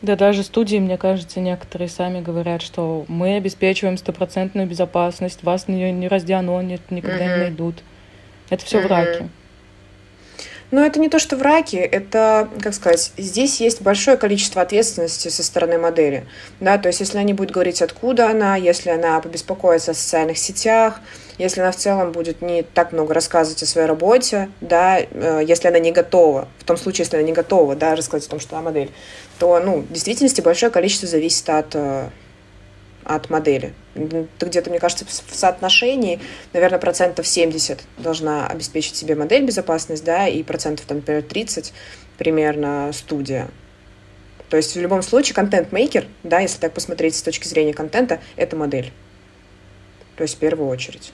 Да, 0.01 0.15
даже 0.15 0.43
студии, 0.43 0.77
мне 0.77 0.97
кажется, 0.97 1.41
некоторые 1.41 1.89
сами 1.89 2.21
говорят, 2.21 2.61
что 2.61 3.03
мы 3.09 3.35
обеспечиваем 3.35 3.97
стопроцентную 3.97 4.65
безопасность, 4.65 5.43
вас 5.43 5.67
не, 5.67 5.91
не 5.91 6.07
раздианонят, 6.07 6.89
никогда 6.89 7.25
mm-hmm. 7.25 7.33
не 7.33 7.43
найдут. 7.43 7.75
Это 8.49 8.63
все 8.65 8.79
mm-hmm. 8.79 8.87
враки. 8.87 9.29
Но 10.71 10.85
это 10.85 10.99
не 10.99 11.09
то, 11.09 11.19
что 11.19 11.35
враки, 11.35 11.75
это, 11.75 12.47
как 12.61 12.73
сказать, 12.73 13.11
здесь 13.17 13.59
есть 13.59 13.81
большое 13.81 14.17
количество 14.17 14.61
ответственности 14.61 15.27
со 15.29 15.43
стороны 15.43 15.79
модели. 15.79 16.25
Да, 16.59 16.77
то 16.77 16.87
есть 16.87 16.99
если 16.99 17.17
они 17.17 17.33
будут 17.33 17.51
говорить, 17.51 17.81
откуда 17.81 18.29
она, 18.29 18.55
если 18.55 18.91
она 18.91 19.19
побеспокоится 19.19 19.91
о 19.91 19.95
социальных 19.95 20.37
сетях, 20.37 21.01
если 21.39 21.61
она 21.61 21.71
в 21.71 21.77
целом 21.77 22.11
будет 22.11 22.41
не 22.41 22.63
так 22.63 22.91
много 22.91 23.13
рассказывать 23.13 23.63
о 23.63 23.65
своей 23.65 23.87
работе, 23.87 24.49
да, 24.61 24.99
э, 24.99 25.41
если 25.45 25.69
она 25.69 25.79
не 25.79 25.91
готова, 25.91 26.47
в 26.59 26.65
том 26.65 26.77
случае, 26.77 27.05
если 27.05 27.15
она 27.15 27.25
не 27.25 27.33
готова, 27.33 27.75
да, 27.75 27.95
рассказать 27.95 28.27
о 28.27 28.31
том, 28.31 28.39
что 28.39 28.55
она 28.57 28.65
модель, 28.65 28.91
то, 29.39 29.59
ну, 29.59 29.79
в 29.79 29.91
действительности 29.91 30.41
большое 30.41 30.71
количество 30.71 31.07
зависит 31.07 31.49
от 31.49 31.73
э, 31.73 32.09
от 33.05 33.29
модели. 33.29 33.73
Ты 33.95 34.45
где-то, 34.45 34.69
мне 34.69 34.79
кажется, 34.79 35.05
в 35.05 35.35
соотношении, 35.35 36.19
наверное, 36.53 36.77
процентов 36.77 37.25
70 37.25 37.79
должна 37.97 38.45
обеспечить 38.47 38.97
себе 38.97 39.15
модель 39.15 39.45
безопасность, 39.45 40.03
да, 40.03 40.27
и 40.27 40.43
процентов, 40.43 40.85
там, 40.85 40.97
например, 40.97 41.23
30 41.23 41.73
примерно 42.17 42.91
студия. 42.93 43.47
То 44.49 44.57
есть 44.57 44.75
в 44.75 44.79
любом 44.79 45.01
случае 45.01 45.35
контент-мейкер, 45.35 46.05
да, 46.23 46.39
если 46.39 46.59
так 46.59 46.73
посмотреть 46.73 47.15
с 47.15 47.21
точки 47.21 47.47
зрения 47.47 47.73
контента, 47.73 48.19
это 48.35 48.55
модель. 48.55 48.91
То 50.15 50.23
есть 50.23 50.35
в 50.35 50.39
первую 50.39 50.69
очередь. 50.69 51.13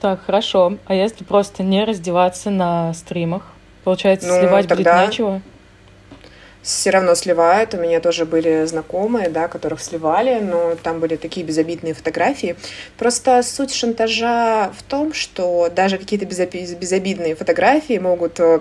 Так, 0.00 0.20
хорошо. 0.24 0.78
А 0.86 0.94
если 0.94 1.24
просто 1.24 1.62
не 1.62 1.84
раздеваться 1.84 2.50
на 2.50 2.94
стримах? 2.94 3.42
Получается, 3.84 4.28
ну, 4.28 4.40
сливать 4.40 4.68
тогда... 4.68 4.98
будет 4.98 5.08
нечего? 5.08 5.42
все 6.68 6.90
равно 6.90 7.14
сливают. 7.14 7.72
У 7.74 7.78
меня 7.78 7.98
тоже 8.00 8.26
были 8.26 8.66
знакомые, 8.66 9.30
да, 9.30 9.48
которых 9.48 9.80
сливали, 9.80 10.40
но 10.40 10.76
там 10.82 11.00
были 11.00 11.16
такие 11.16 11.44
безобидные 11.44 11.94
фотографии. 11.94 12.56
Просто 12.98 13.42
суть 13.42 13.72
шантажа 13.72 14.70
в 14.76 14.82
том, 14.82 15.14
что 15.14 15.70
даже 15.74 15.96
какие-то 15.96 16.26
безобидные 16.26 17.34
фотографии 17.36 17.98
могут 17.98 18.38
э, 18.40 18.60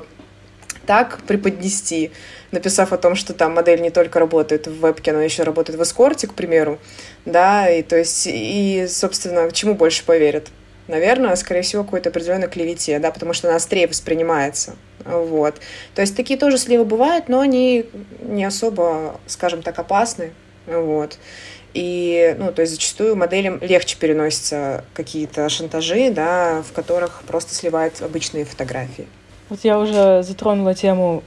так 0.86 1.20
преподнести, 1.28 2.12
написав 2.52 2.94
о 2.94 2.98
том, 2.98 3.16
что 3.16 3.34
там 3.34 3.56
модель 3.56 3.82
не 3.82 3.90
только 3.90 4.20
работает 4.20 4.68
в 4.68 4.80
вебке, 4.80 5.12
но 5.12 5.22
еще 5.22 5.44
работает 5.44 5.78
в 5.78 5.84
эскорте, 5.84 6.28
к 6.28 6.34
примеру, 6.34 6.80
да, 7.26 7.70
и 7.70 7.84
то 7.84 7.98
есть, 7.98 8.26
и, 8.26 8.88
собственно, 8.88 9.52
чему 9.52 9.74
больше 9.74 10.06
поверят? 10.06 10.48
Наверное, 10.88 11.36
скорее 11.36 11.62
всего, 11.62 11.84
какой-то 11.84 12.10
определенной 12.10 12.48
клевете, 12.48 13.00
да, 13.00 13.12
потому 13.12 13.34
что 13.34 13.48
она 13.48 13.58
острее 13.58 13.88
воспринимается. 13.88 14.76
Вот. 15.06 15.56
То 15.96 16.02
есть 16.02 16.16
такие 16.16 16.38
тоже 16.38 16.58
сливы 16.58 16.86
бывают, 16.86 17.30
но 17.30 17.40
они 17.40 17.86
не 18.22 18.44
особо, 18.44 19.20
скажем 19.26 19.62
так, 19.62 19.78
опасны. 19.80 20.32
Вот. 20.66 21.18
И, 21.74 22.36
ну, 22.40 22.52
то 22.52 22.62
есть 22.62 22.74
зачастую 22.74 23.16
моделям 23.16 23.60
легче 23.62 23.98
переносятся 23.98 24.84
какие-то 24.94 25.48
шантажи, 25.50 26.10
да, 26.10 26.64
в 26.68 26.74
которых 26.74 27.22
просто 27.28 27.54
сливают 27.54 28.02
обычные 28.02 28.46
фотографии. 28.46 29.08
Вот 29.50 29.60
я 29.64 29.80
уже 29.80 30.24
затронула 30.24 30.74
тему 30.74 31.24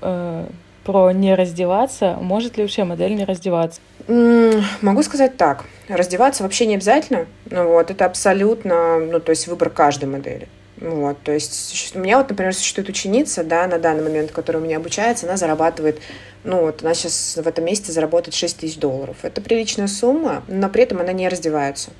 э, 0.00 0.46
про 0.84 1.10
не 1.12 1.34
раздеваться. 1.34 2.18
Может 2.20 2.56
ли 2.56 2.64
вообще 2.64 2.84
модель 2.84 3.14
не 3.14 3.24
раздеваться? 3.24 3.80
Могу 4.06 5.02
сказать 5.02 5.36
так. 5.36 5.64
Раздеваться 5.88 6.42
вообще 6.42 6.66
не 6.66 6.74
обязательно. 6.74 7.26
Ну, 7.50 7.66
вот, 7.68 7.90
это 7.90 8.04
абсолютно, 8.04 8.98
ну, 8.98 9.20
то 9.20 9.30
есть 9.30 9.46
выбор 9.46 9.70
каждой 9.70 10.04
модели. 10.04 10.48
Вот, 10.80 11.18
то 11.22 11.32
есть 11.32 11.92
у 11.96 11.98
меня 11.98 12.18
вот, 12.18 12.30
например, 12.30 12.54
существует 12.54 12.88
ученица, 12.88 13.42
да, 13.42 13.66
на 13.66 13.78
данный 13.78 14.04
момент, 14.04 14.30
которая 14.30 14.62
у 14.62 14.64
меня 14.64 14.76
обучается, 14.76 15.26
она 15.26 15.36
зарабатывает, 15.36 15.98
ну 16.44 16.60
вот 16.60 16.82
она 16.82 16.94
сейчас 16.94 17.36
в 17.42 17.48
этом 17.48 17.64
месяце 17.64 17.90
заработает 17.90 18.34
6 18.34 18.58
тысяч 18.58 18.78
долларов. 18.78 19.16
Это 19.22 19.40
приличная 19.40 19.88
сумма, 19.88 20.44
но 20.46 20.68
при 20.68 20.84
этом 20.84 21.00
она 21.00 21.12
не 21.12 21.28
раздевается. 21.28 21.90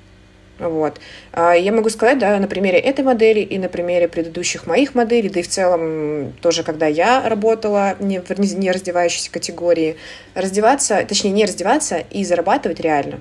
Вот. 0.59 1.01
А, 1.33 1.55
я 1.55 1.73
могу 1.73 1.89
сказать, 1.89 2.19
да, 2.19 2.39
на 2.39 2.47
примере 2.47 2.79
этой 2.79 3.05
модели 3.05 3.41
и 3.41 3.59
на 3.59 3.69
примере 3.69 4.09
предыдущих 4.09 4.67
моих 4.67 4.95
моделей, 4.95 5.29
да 5.29 5.41
и 5.41 5.43
в 5.43 5.49
целом 5.49 6.33
тоже, 6.41 6.63
когда 6.63 6.87
я 6.87 7.29
работала 7.29 7.97
не 8.01 8.21
в 8.21 8.31
не 8.39 8.71
раздевающейся 8.71 9.31
категории, 9.31 9.97
раздеваться, 10.35 11.05
точнее, 11.09 11.31
не 11.31 11.45
раздеваться 11.45 11.99
и 12.11 12.25
зарабатывать 12.25 12.81
реально. 12.81 13.21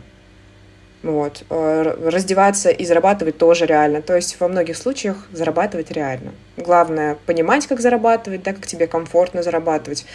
Вот. 1.07 1.43
Э, 1.49 2.09
раздеваться 2.09 2.69
и 2.69 2.85
зарабатывать 2.85 3.37
тоже 3.37 3.65
реально. 3.65 4.01
То 4.01 4.13
есть 4.17 4.37
во 4.41 4.49
многих 4.49 4.75
случаях 4.75 5.25
зарабатывать 5.31 5.89
реально. 5.89 6.33
Главное 6.57 7.17
понимать, 7.25 7.65
как 7.65 7.79
зарабатывать, 7.79 8.43
да, 8.43 8.51
как 8.51 8.67
тебе 8.67 8.87
комфортно 8.87 9.41
зарабатывать. 9.41 10.05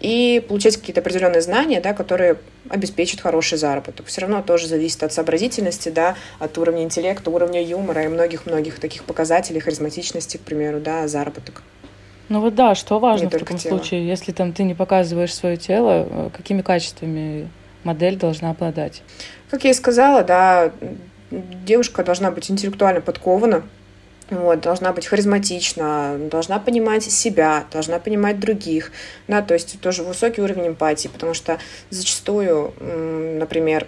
И 0.00 0.42
получать 0.48 0.78
какие-то 0.78 1.02
определенные 1.02 1.42
знания, 1.42 1.82
да, 1.82 1.92
которые 1.92 2.38
обеспечат 2.70 3.20
хороший 3.20 3.58
заработок. 3.58 4.06
Все 4.06 4.22
равно 4.22 4.40
тоже 4.40 4.68
зависит 4.68 5.02
от 5.02 5.12
сообразительности, 5.12 5.90
да, 5.90 6.16
от 6.38 6.56
уровня 6.56 6.82
интеллекта, 6.82 7.30
уровня 7.30 7.62
юмора 7.62 8.04
и 8.04 8.08
многих-многих 8.08 8.78
таких 8.80 9.04
показателей, 9.04 9.60
харизматичности, 9.60 10.38
к 10.38 10.40
примеру, 10.40 10.80
да, 10.80 11.06
заработок. 11.08 11.62
Ну 12.30 12.40
вот 12.40 12.54
да, 12.54 12.74
что 12.74 12.98
важно 12.98 13.24
не 13.24 13.30
в 13.30 13.38
таком 13.38 13.58
тело. 13.58 13.76
случае, 13.76 14.06
если 14.06 14.32
там 14.32 14.54
ты 14.54 14.62
не 14.62 14.74
показываешь 14.74 15.34
свое 15.34 15.58
тело, 15.58 16.06
э, 16.08 16.30
какими 16.34 16.62
качествами 16.62 17.50
модель 17.84 18.16
должна 18.16 18.50
обладать? 18.50 19.02
Как 19.50 19.64
я 19.64 19.70
и 19.70 19.74
сказала, 19.74 20.22
да, 20.24 20.72
девушка 21.30 22.04
должна 22.04 22.30
быть 22.30 22.50
интеллектуально 22.50 23.00
подкована, 23.00 23.62
вот, 24.30 24.60
должна 24.60 24.92
быть 24.92 25.06
харизматична, 25.06 26.18
должна 26.30 26.58
понимать 26.58 27.04
себя, 27.04 27.64
должна 27.72 27.98
понимать 27.98 28.38
других, 28.38 28.92
да, 29.26 29.40
то 29.40 29.54
есть 29.54 29.80
тоже 29.80 30.02
высокий 30.02 30.42
уровень 30.42 30.68
эмпатии, 30.68 31.08
потому 31.08 31.32
что 31.32 31.58
зачастую, 31.90 32.74
например, 32.80 33.86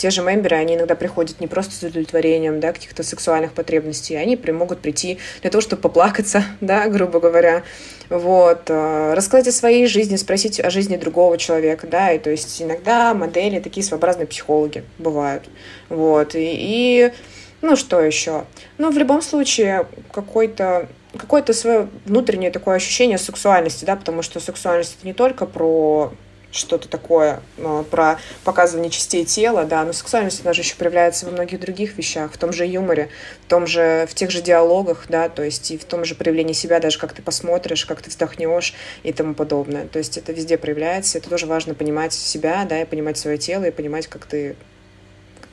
те 0.00 0.08
же 0.08 0.22
мемберы, 0.22 0.56
они 0.56 0.76
иногда 0.76 0.94
приходят 0.94 1.40
не 1.40 1.46
просто 1.46 1.74
с 1.74 1.82
удовлетворением, 1.82 2.58
да, 2.58 2.72
каких-то 2.72 3.02
сексуальных 3.02 3.52
потребностей, 3.52 4.16
они 4.16 4.34
при, 4.34 4.50
могут 4.50 4.80
прийти 4.80 5.18
для 5.42 5.50
того, 5.50 5.60
чтобы 5.60 5.82
поплакаться, 5.82 6.42
да, 6.62 6.88
грубо 6.88 7.20
говоря, 7.20 7.64
вот, 8.08 8.70
э, 8.70 9.12
рассказать 9.14 9.48
о 9.48 9.52
своей 9.52 9.86
жизни, 9.86 10.16
спросить 10.16 10.58
о 10.58 10.70
жизни 10.70 10.96
другого 10.96 11.36
человека, 11.36 11.86
да, 11.86 12.12
и 12.12 12.18
то 12.18 12.30
есть 12.30 12.62
иногда 12.62 13.12
модели 13.12 13.60
такие 13.60 13.84
своеобразные 13.84 14.26
психологи 14.26 14.84
бывают, 14.98 15.44
вот, 15.90 16.34
и, 16.34 16.38
и 16.40 17.12
ну, 17.60 17.76
что 17.76 18.00
еще? 18.00 18.46
Ну, 18.78 18.90
в 18.90 18.96
любом 18.96 19.20
случае, 19.20 19.86
какой-то 20.12 20.88
какое-то 21.18 21.52
свое 21.52 21.88
внутреннее 22.06 22.52
такое 22.52 22.76
ощущение 22.76 23.18
сексуальности, 23.18 23.84
да, 23.84 23.96
потому 23.96 24.22
что 24.22 24.40
сексуальность 24.40 24.96
это 24.96 25.06
не 25.06 25.12
только 25.12 25.44
про 25.44 26.12
что-то 26.52 26.88
такое 26.88 27.40
э, 27.58 27.84
про 27.90 28.18
показывание 28.44 28.90
частей 28.90 29.24
тела, 29.24 29.64
да, 29.64 29.84
но 29.84 29.92
сексуальность, 29.92 30.40
она 30.44 30.52
же 30.52 30.62
еще 30.62 30.74
проявляется 30.74 31.26
во 31.26 31.32
многих 31.32 31.60
других 31.60 31.96
вещах, 31.96 32.32
в 32.32 32.38
том 32.38 32.52
же 32.52 32.66
юморе, 32.66 33.08
в 33.46 33.48
том 33.48 33.66
же, 33.66 34.06
в 34.10 34.14
тех 34.14 34.30
же 34.30 34.40
диалогах, 34.40 35.06
да, 35.08 35.28
то 35.28 35.42
есть 35.42 35.70
и 35.70 35.78
в 35.78 35.84
том 35.84 36.04
же 36.04 36.14
проявлении 36.14 36.52
себя, 36.52 36.80
даже 36.80 36.98
как 36.98 37.12
ты 37.12 37.22
посмотришь, 37.22 37.86
как 37.86 38.02
ты 38.02 38.10
вздохнешь 38.10 38.74
и 39.02 39.12
тому 39.12 39.34
подобное. 39.34 39.86
То 39.86 39.98
есть 39.98 40.18
это 40.18 40.32
везде 40.32 40.58
проявляется, 40.58 41.18
это 41.18 41.30
тоже 41.30 41.46
важно 41.46 41.74
понимать 41.74 42.12
себя, 42.12 42.64
да, 42.68 42.82
и 42.82 42.84
понимать 42.84 43.18
свое 43.18 43.38
тело, 43.38 43.64
и 43.64 43.70
понимать, 43.70 44.06
как 44.06 44.26
ты 44.26 44.56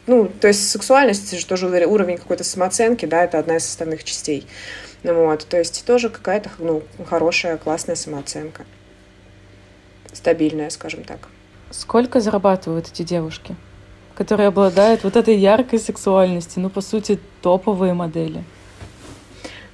ну, 0.08 0.32
то 0.40 0.48
есть 0.48 0.70
сексуальность, 0.70 1.28
это 1.28 1.38
же 1.38 1.46
тоже 1.46 1.68
уровень 1.86 2.18
какой-то 2.18 2.46
самооценки, 2.46 3.06
да, 3.06 3.26
это 3.26 3.40
одна 3.40 3.58
из 3.58 3.66
составных 3.66 4.06
частей. 4.06 4.48
Вот, 5.04 5.46
то 5.46 5.58
есть 5.58 5.84
тоже 5.86 6.10
какая-то, 6.10 6.50
ну, 6.60 6.82
хорошая, 7.06 7.58
классная 7.58 7.96
самооценка 7.96 8.66
стабильная, 10.14 10.70
скажем 10.70 11.04
так. 11.04 11.30
Сколько 11.70 12.20
зарабатывают 12.20 12.88
эти 12.88 13.04
девушки, 13.04 13.56
которые 14.16 14.48
обладают 14.48 15.04
вот 15.04 15.16
этой 15.16 15.36
яркой 15.36 15.80
сексуальностью, 15.80 16.62
ну, 16.62 16.70
по 16.70 16.82
сути, 16.82 17.20
топовые 17.42 17.94
модели? 17.94 18.44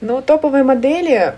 Ну, 0.02 0.22
топовые 0.22 0.63
модели, 0.63 1.36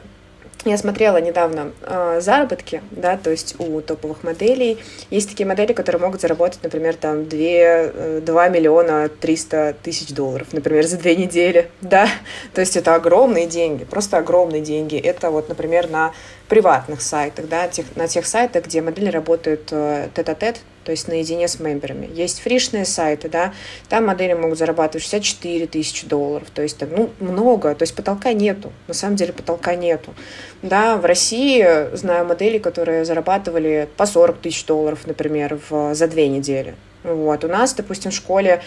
я 0.65 0.79
смотрела 0.79 1.17
недавно 1.21 1.73
э, 1.83 2.21
заработки, 2.21 2.81
да, 2.89 3.17
то 3.17 3.29
есть 3.29 3.55
у 3.59 3.81
топовых 3.81 4.23
моделей. 4.23 4.79
Есть 5.11 5.29
такие 5.29 5.45
модели, 5.45 5.73
которые 5.73 6.01
могут 6.01 6.21
заработать, 6.21 6.61
например, 6.63 6.95
там 6.95 7.25
2, 7.25 8.21
2 8.21 8.47
э, 8.47 8.49
миллиона 8.49 9.07
300 9.07 9.75
тысяч 9.83 10.09
долларов, 10.09 10.47
например, 10.53 10.87
за 10.87 10.97
две 10.97 11.15
недели, 11.15 11.69
да. 11.81 12.07
То 12.55 12.61
есть 12.61 12.75
это 12.75 12.95
огромные 12.95 13.45
деньги, 13.45 13.83
просто 13.83 14.17
огромные 14.17 14.61
деньги. 14.61 14.97
Это 14.97 15.29
вот, 15.29 15.49
например, 15.49 15.87
на 15.87 16.13
приватных 16.47 17.01
сайтах, 17.01 17.47
да, 17.47 17.67
тех, 17.67 17.85
на 17.95 18.07
тех 18.07 18.25
сайтах, 18.25 18.65
где 18.65 18.81
модели 18.81 19.09
работают 19.09 19.69
э, 19.71 20.09
тет-а-тет, 20.13 20.61
то 20.83 20.91
есть 20.91 21.07
наедине 21.07 21.47
с 21.47 21.59
мемберами. 21.59 22.09
Есть 22.13 22.41
фришные 22.41 22.85
сайты, 22.85 23.29
да, 23.29 23.53
там 23.89 24.05
модели 24.05 24.33
могут 24.33 24.57
зарабатывать 24.57 25.03
64 25.03 25.67
тысячи 25.67 26.07
долларов, 26.07 26.47
то 26.53 26.61
есть, 26.61 26.79
ну, 26.81 27.09
много, 27.19 27.73
то 27.73 27.83
есть 27.83 27.95
потолка 27.95 28.33
нету, 28.33 28.71
на 28.87 28.93
самом 28.93 29.15
деле 29.15 29.33
потолка 29.33 29.75
нету. 29.75 30.13
Да, 30.61 30.97
в 30.97 31.05
России 31.05 31.95
знаю 31.95 32.25
модели, 32.25 32.59
которые 32.59 33.05
зарабатывали 33.05 33.89
по 33.97 34.05
40 34.05 34.37
тысяч 34.37 34.65
долларов, 34.65 34.99
например, 35.05 35.59
в, 35.69 35.95
за 35.95 36.07
две 36.07 36.27
недели. 36.27 36.75
Вот, 37.03 37.43
у 37.43 37.47
нас, 37.47 37.73
допустим, 37.73 38.11
в 38.11 38.15
школе 38.15 38.61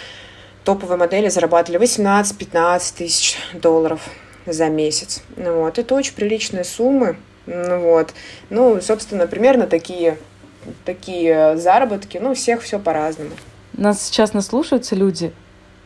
топовые 0.65 0.99
модели 0.99 1.29
зарабатывали 1.29 1.83
18-15 1.83 2.97
тысяч 2.97 3.37
долларов 3.55 4.01
за 4.53 4.67
месяц. 4.69 5.23
Вот. 5.37 5.79
Это 5.79 5.95
очень 5.95 6.15
приличные 6.15 6.65
суммы, 6.65 7.17
вот. 7.49 8.13
Ну, 8.51 8.81
собственно, 8.81 9.27
примерно 9.27 9.67
такие, 9.67 10.19
такие 10.85 11.57
заработки. 11.57 12.19
Ну, 12.19 12.35
всех 12.35 12.63
все 12.63 12.79
по-разному. 12.79 13.31
Нас 13.73 14.07
сейчас 14.07 14.33
наслушаются 14.33 14.95
люди, 14.97 15.33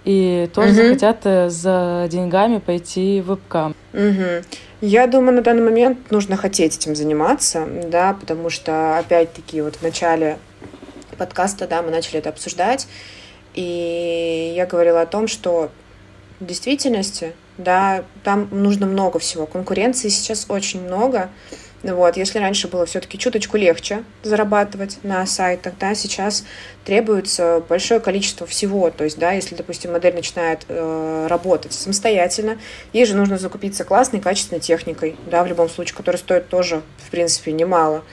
и 0.04 0.50
тоже 0.54 0.70
угу. 0.70 0.76
захотят 0.76 1.18
э, 1.24 1.50
за 1.50 2.08
деньгами 2.10 2.58
пойти 2.58 3.20
в 3.20 3.26
вебкам. 3.26 3.74
Угу. 3.92 4.44
Я 4.80 5.06
думаю, 5.06 5.36
на 5.36 5.42
данный 5.42 5.62
момент 5.62 6.10
нужно 6.10 6.36
хотеть 6.36 6.76
этим 6.76 6.96
заниматься, 6.96 7.66
да, 7.86 8.16
потому 8.18 8.50
что, 8.50 8.98
опять-таки, 8.98 9.62
вот 9.62 9.76
в 9.76 9.82
начале 9.82 10.38
подкаста, 11.18 11.68
да, 11.68 11.82
мы 11.82 11.90
начали 11.90 12.18
это 12.18 12.30
обсуждать, 12.30 12.88
и 13.54 14.52
я 14.56 14.66
говорила 14.66 15.02
о 15.02 15.06
том, 15.06 15.28
что 15.28 15.70
в 16.40 16.46
действительности 16.46 17.34
да, 17.62 18.04
там 18.24 18.48
нужно 18.50 18.86
много 18.86 19.18
всего. 19.18 19.46
Конкуренции 19.46 20.08
сейчас 20.08 20.46
очень 20.48 20.82
много. 20.82 21.30
Вот, 21.82 22.16
если 22.16 22.38
раньше 22.38 22.68
было 22.68 22.86
все-таки 22.86 23.18
чуточку 23.18 23.56
легче 23.56 24.04
зарабатывать 24.22 24.98
на 25.02 25.26
сайтах, 25.26 25.74
да, 25.80 25.96
сейчас 25.96 26.44
требуется 26.84 27.62
большое 27.68 27.98
количество 27.98 28.46
всего. 28.46 28.90
То 28.90 29.02
есть, 29.02 29.18
да, 29.18 29.32
если, 29.32 29.56
допустим, 29.56 29.90
модель 29.92 30.14
начинает 30.14 30.64
э, 30.68 31.26
работать 31.28 31.72
самостоятельно, 31.72 32.58
ей 32.92 33.04
же 33.04 33.16
нужно 33.16 33.36
закупиться 33.36 33.82
классной, 33.82 34.20
качественной 34.20 34.60
техникой, 34.60 35.16
да, 35.26 35.42
в 35.42 35.48
любом 35.48 35.68
случае, 35.68 35.96
которая 35.96 36.20
стоит 36.20 36.48
тоже, 36.48 36.82
в 36.98 37.10
принципе, 37.10 37.50
немало. 37.50 38.04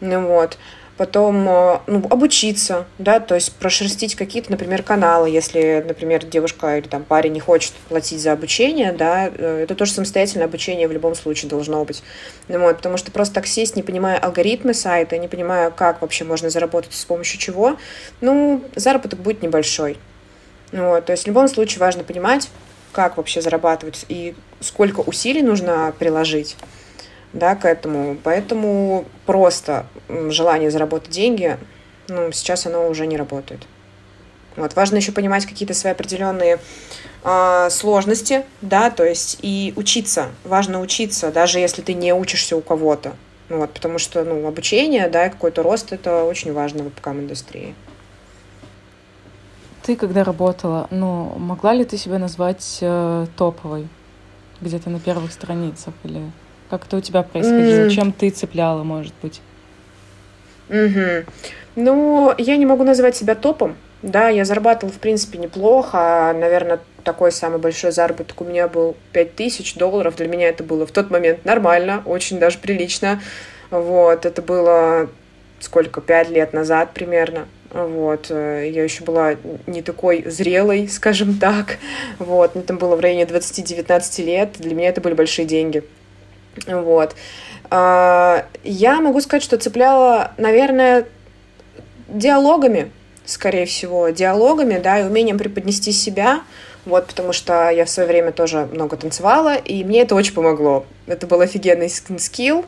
Ну 0.00 0.26
вот 0.26 0.58
потом 0.96 1.48
э, 1.48 1.80
ну, 1.86 2.06
обучиться, 2.08 2.86
да, 2.98 3.18
то 3.20 3.34
есть 3.34 3.52
прошерстить 3.52 4.14
какие-то, 4.14 4.50
например, 4.50 4.82
каналы, 4.82 5.28
если, 5.28 5.84
например, 5.86 6.24
девушка 6.24 6.78
или 6.78 6.86
там 6.86 7.02
парень 7.02 7.32
не 7.32 7.40
хочет 7.40 7.72
платить 7.88 8.20
за 8.20 8.32
обучение, 8.32 8.92
да, 8.92 9.28
э, 9.28 9.62
это 9.64 9.74
тоже 9.74 9.92
самостоятельное 9.92 10.46
обучение 10.46 10.86
в 10.86 10.92
любом 10.92 11.14
случае 11.14 11.50
должно 11.50 11.84
быть, 11.84 12.02
ну, 12.48 12.60
вот, 12.60 12.76
потому 12.76 12.96
что 12.96 13.10
просто 13.10 13.34
так 13.34 13.46
сесть, 13.46 13.74
не 13.76 13.82
понимая 13.82 14.18
алгоритмы 14.18 14.72
сайта, 14.72 15.18
не 15.18 15.26
понимая, 15.26 15.70
как 15.70 16.00
вообще 16.02 16.24
можно 16.24 16.48
заработать 16.48 16.94
с 16.94 17.04
помощью 17.04 17.40
чего, 17.40 17.76
ну, 18.20 18.62
заработок 18.76 19.18
будет 19.18 19.42
небольшой, 19.42 19.98
вот, 20.70 21.04
то 21.04 21.12
есть 21.12 21.24
в 21.24 21.26
любом 21.26 21.48
случае 21.48 21.80
важно 21.80 22.04
понимать, 22.04 22.50
как 22.92 23.16
вообще 23.16 23.42
зарабатывать 23.42 24.04
и 24.08 24.36
сколько 24.60 25.00
усилий 25.00 25.42
нужно 25.42 25.92
приложить, 25.98 26.56
да, 27.34 27.54
к 27.56 27.66
этому. 27.66 28.16
Поэтому 28.22 29.04
просто 29.26 29.86
желание 30.08 30.70
заработать 30.70 31.10
деньги, 31.10 31.58
ну, 32.08 32.32
сейчас 32.32 32.66
оно 32.66 32.88
уже 32.88 33.06
не 33.06 33.16
работает. 33.16 33.66
Вот. 34.56 34.74
Важно 34.76 34.96
еще 34.96 35.12
понимать 35.12 35.44
какие-то 35.44 35.74
свои 35.74 35.92
определенные 35.92 36.58
э, 37.24 37.68
сложности, 37.70 38.44
да, 38.62 38.90
то 38.90 39.04
есть 39.04 39.38
и 39.42 39.72
учиться. 39.76 40.28
Важно 40.44 40.80
учиться, 40.80 41.32
даже 41.32 41.58
если 41.58 41.82
ты 41.82 41.92
не 41.92 42.14
учишься 42.14 42.56
у 42.56 42.60
кого-то. 42.60 43.14
Вот, 43.48 43.72
потому 43.74 43.98
что, 43.98 44.24
ну, 44.24 44.46
обучение, 44.46 45.08
да, 45.08 45.28
какой-то 45.28 45.62
рост, 45.62 45.92
это 45.92 46.24
очень 46.24 46.52
важно 46.52 46.84
в 46.84 46.90
ВПК-индустрии. 46.90 47.74
Ты 49.82 49.96
когда 49.96 50.24
работала, 50.24 50.86
ну, 50.90 51.34
могла 51.36 51.74
ли 51.74 51.84
ты 51.84 51.98
себя 51.98 52.18
назвать 52.18 52.78
э, 52.80 53.26
топовой? 53.36 53.88
Где-то 54.60 54.88
на 54.88 55.00
первых 55.00 55.32
страницах 55.32 55.92
или... 56.04 56.22
Как 56.70 56.86
это 56.86 56.96
у 56.96 57.00
тебя 57.00 57.22
происходило? 57.22 57.86
Mm. 57.86 57.90
Чем 57.90 58.12
ты 58.12 58.30
цепляла, 58.30 58.82
может 58.82 59.12
быть? 59.22 59.40
Угу. 60.68 61.24
Ну, 61.76 62.34
я 62.38 62.56
не 62.56 62.66
могу 62.66 62.84
называть 62.84 63.16
себя 63.16 63.34
топом. 63.34 63.76
Да, 64.02 64.28
я 64.28 64.44
зарабатывала, 64.44 64.92
в 64.94 64.98
принципе, 64.98 65.38
неплохо. 65.38 66.34
Наверное, 66.38 66.80
такой 67.04 67.32
самый 67.32 67.58
большой 67.58 67.90
заработок 67.90 68.40
у 68.40 68.44
меня 68.44 68.68
был 68.68 68.96
5000 69.12 69.76
долларов. 69.76 70.16
Для 70.16 70.28
меня 70.28 70.48
это 70.48 70.62
было 70.62 70.86
в 70.86 70.90
тот 70.90 71.10
момент 71.10 71.44
нормально, 71.44 72.02
очень 72.04 72.38
даже 72.38 72.58
прилично. 72.58 73.20
Вот, 73.70 74.26
это 74.26 74.42
было 74.42 75.08
сколько, 75.60 76.00
пять 76.00 76.28
лет 76.28 76.52
назад 76.52 76.92
примерно. 76.92 77.46
Вот, 77.72 78.30
я 78.30 78.84
еще 78.84 79.04
была 79.04 79.36
не 79.66 79.82
такой 79.82 80.22
зрелой, 80.30 80.88
скажем 80.88 81.38
так. 81.38 81.78
Вот, 82.18 82.54
мне 82.54 82.62
там 82.62 82.78
было 82.78 82.94
в 82.94 83.00
районе 83.00 83.24
20-19 83.24 84.24
лет. 84.24 84.52
Для 84.58 84.74
меня 84.74 84.90
это 84.90 85.00
были 85.00 85.14
большие 85.14 85.46
деньги. 85.46 85.82
Вот. 86.66 87.14
А, 87.70 88.46
я 88.62 89.00
могу 89.00 89.20
сказать, 89.20 89.42
что 89.42 89.56
цепляла, 89.56 90.32
наверное, 90.36 91.06
диалогами, 92.08 92.90
скорее 93.24 93.66
всего, 93.66 94.10
диалогами, 94.10 94.78
да, 94.78 95.00
и 95.00 95.04
умением 95.04 95.38
преподнести 95.38 95.92
себя, 95.92 96.42
вот, 96.84 97.06
потому 97.06 97.32
что 97.32 97.70
я 97.70 97.84
в 97.84 97.90
свое 97.90 98.08
время 98.08 98.32
тоже 98.32 98.68
много 98.70 98.96
танцевала, 98.96 99.54
и 99.54 99.82
мне 99.84 100.02
это 100.02 100.14
очень 100.14 100.34
помогло. 100.34 100.84
Это 101.06 101.26
был 101.26 101.40
офигенный 101.40 101.88
скилл, 101.88 102.66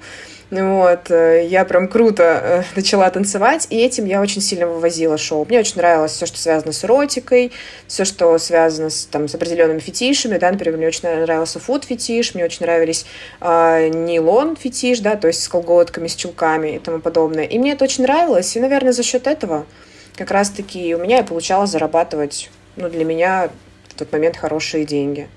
вот, 0.51 1.11
э, 1.11 1.45
я 1.49 1.65
прям 1.65 1.89
круто 1.89 2.23
э, 2.23 2.63
начала 2.77 3.11
танцевать, 3.11 3.67
и 3.71 3.79
этим 3.79 4.05
я 4.05 4.21
очень 4.21 4.41
сильно 4.41 4.69
вывозила 4.69 5.19
шоу. 5.19 5.45
Мне 5.45 5.59
очень 5.59 5.77
нравилось 5.77 6.13
все, 6.13 6.25
что 6.25 6.39
связано 6.39 6.73
с 6.73 6.85
эротикой, 6.85 7.51
все, 7.89 8.05
что 8.05 8.39
связано 8.39 8.91
с, 8.91 9.07
там, 9.07 9.27
с 9.27 9.35
определенными 9.35 9.81
фетишами, 9.81 10.39
да, 10.39 10.53
например, 10.53 10.77
мне 10.77 10.87
очень 10.87 11.09
нравился 11.09 11.59
фуд-фетиш, 11.59 12.35
мне 12.35 12.45
очень 12.45 12.65
нравились 12.65 13.07
э, 13.41 13.89
нейлон-фетиш, 13.89 15.01
да, 15.01 15.17
то 15.17 15.27
есть 15.27 15.43
с 15.43 15.49
колготками, 15.49 16.07
с 16.07 16.15
чулками 16.15 16.77
и 16.77 16.79
тому 16.79 17.01
подобное. 17.01 17.45
И 17.45 17.59
мне 17.59 17.73
это 17.73 17.83
очень 17.83 18.05
нравилось, 18.05 18.55
и, 18.55 18.61
наверное, 18.61 18.93
за 18.93 19.03
счет 19.03 19.27
этого 19.27 19.67
как 20.15 20.31
раз-таки 20.31 20.95
у 20.95 20.99
меня 20.99 21.19
и 21.19 21.23
получалось 21.25 21.71
зарабатывать, 21.71 22.51
ну, 22.77 22.89
для 22.89 23.05
меня 23.05 23.51
в 23.89 23.95
тот 23.95 24.13
момент 24.13 24.37
хорошие 24.37 24.85
деньги. 24.85 25.29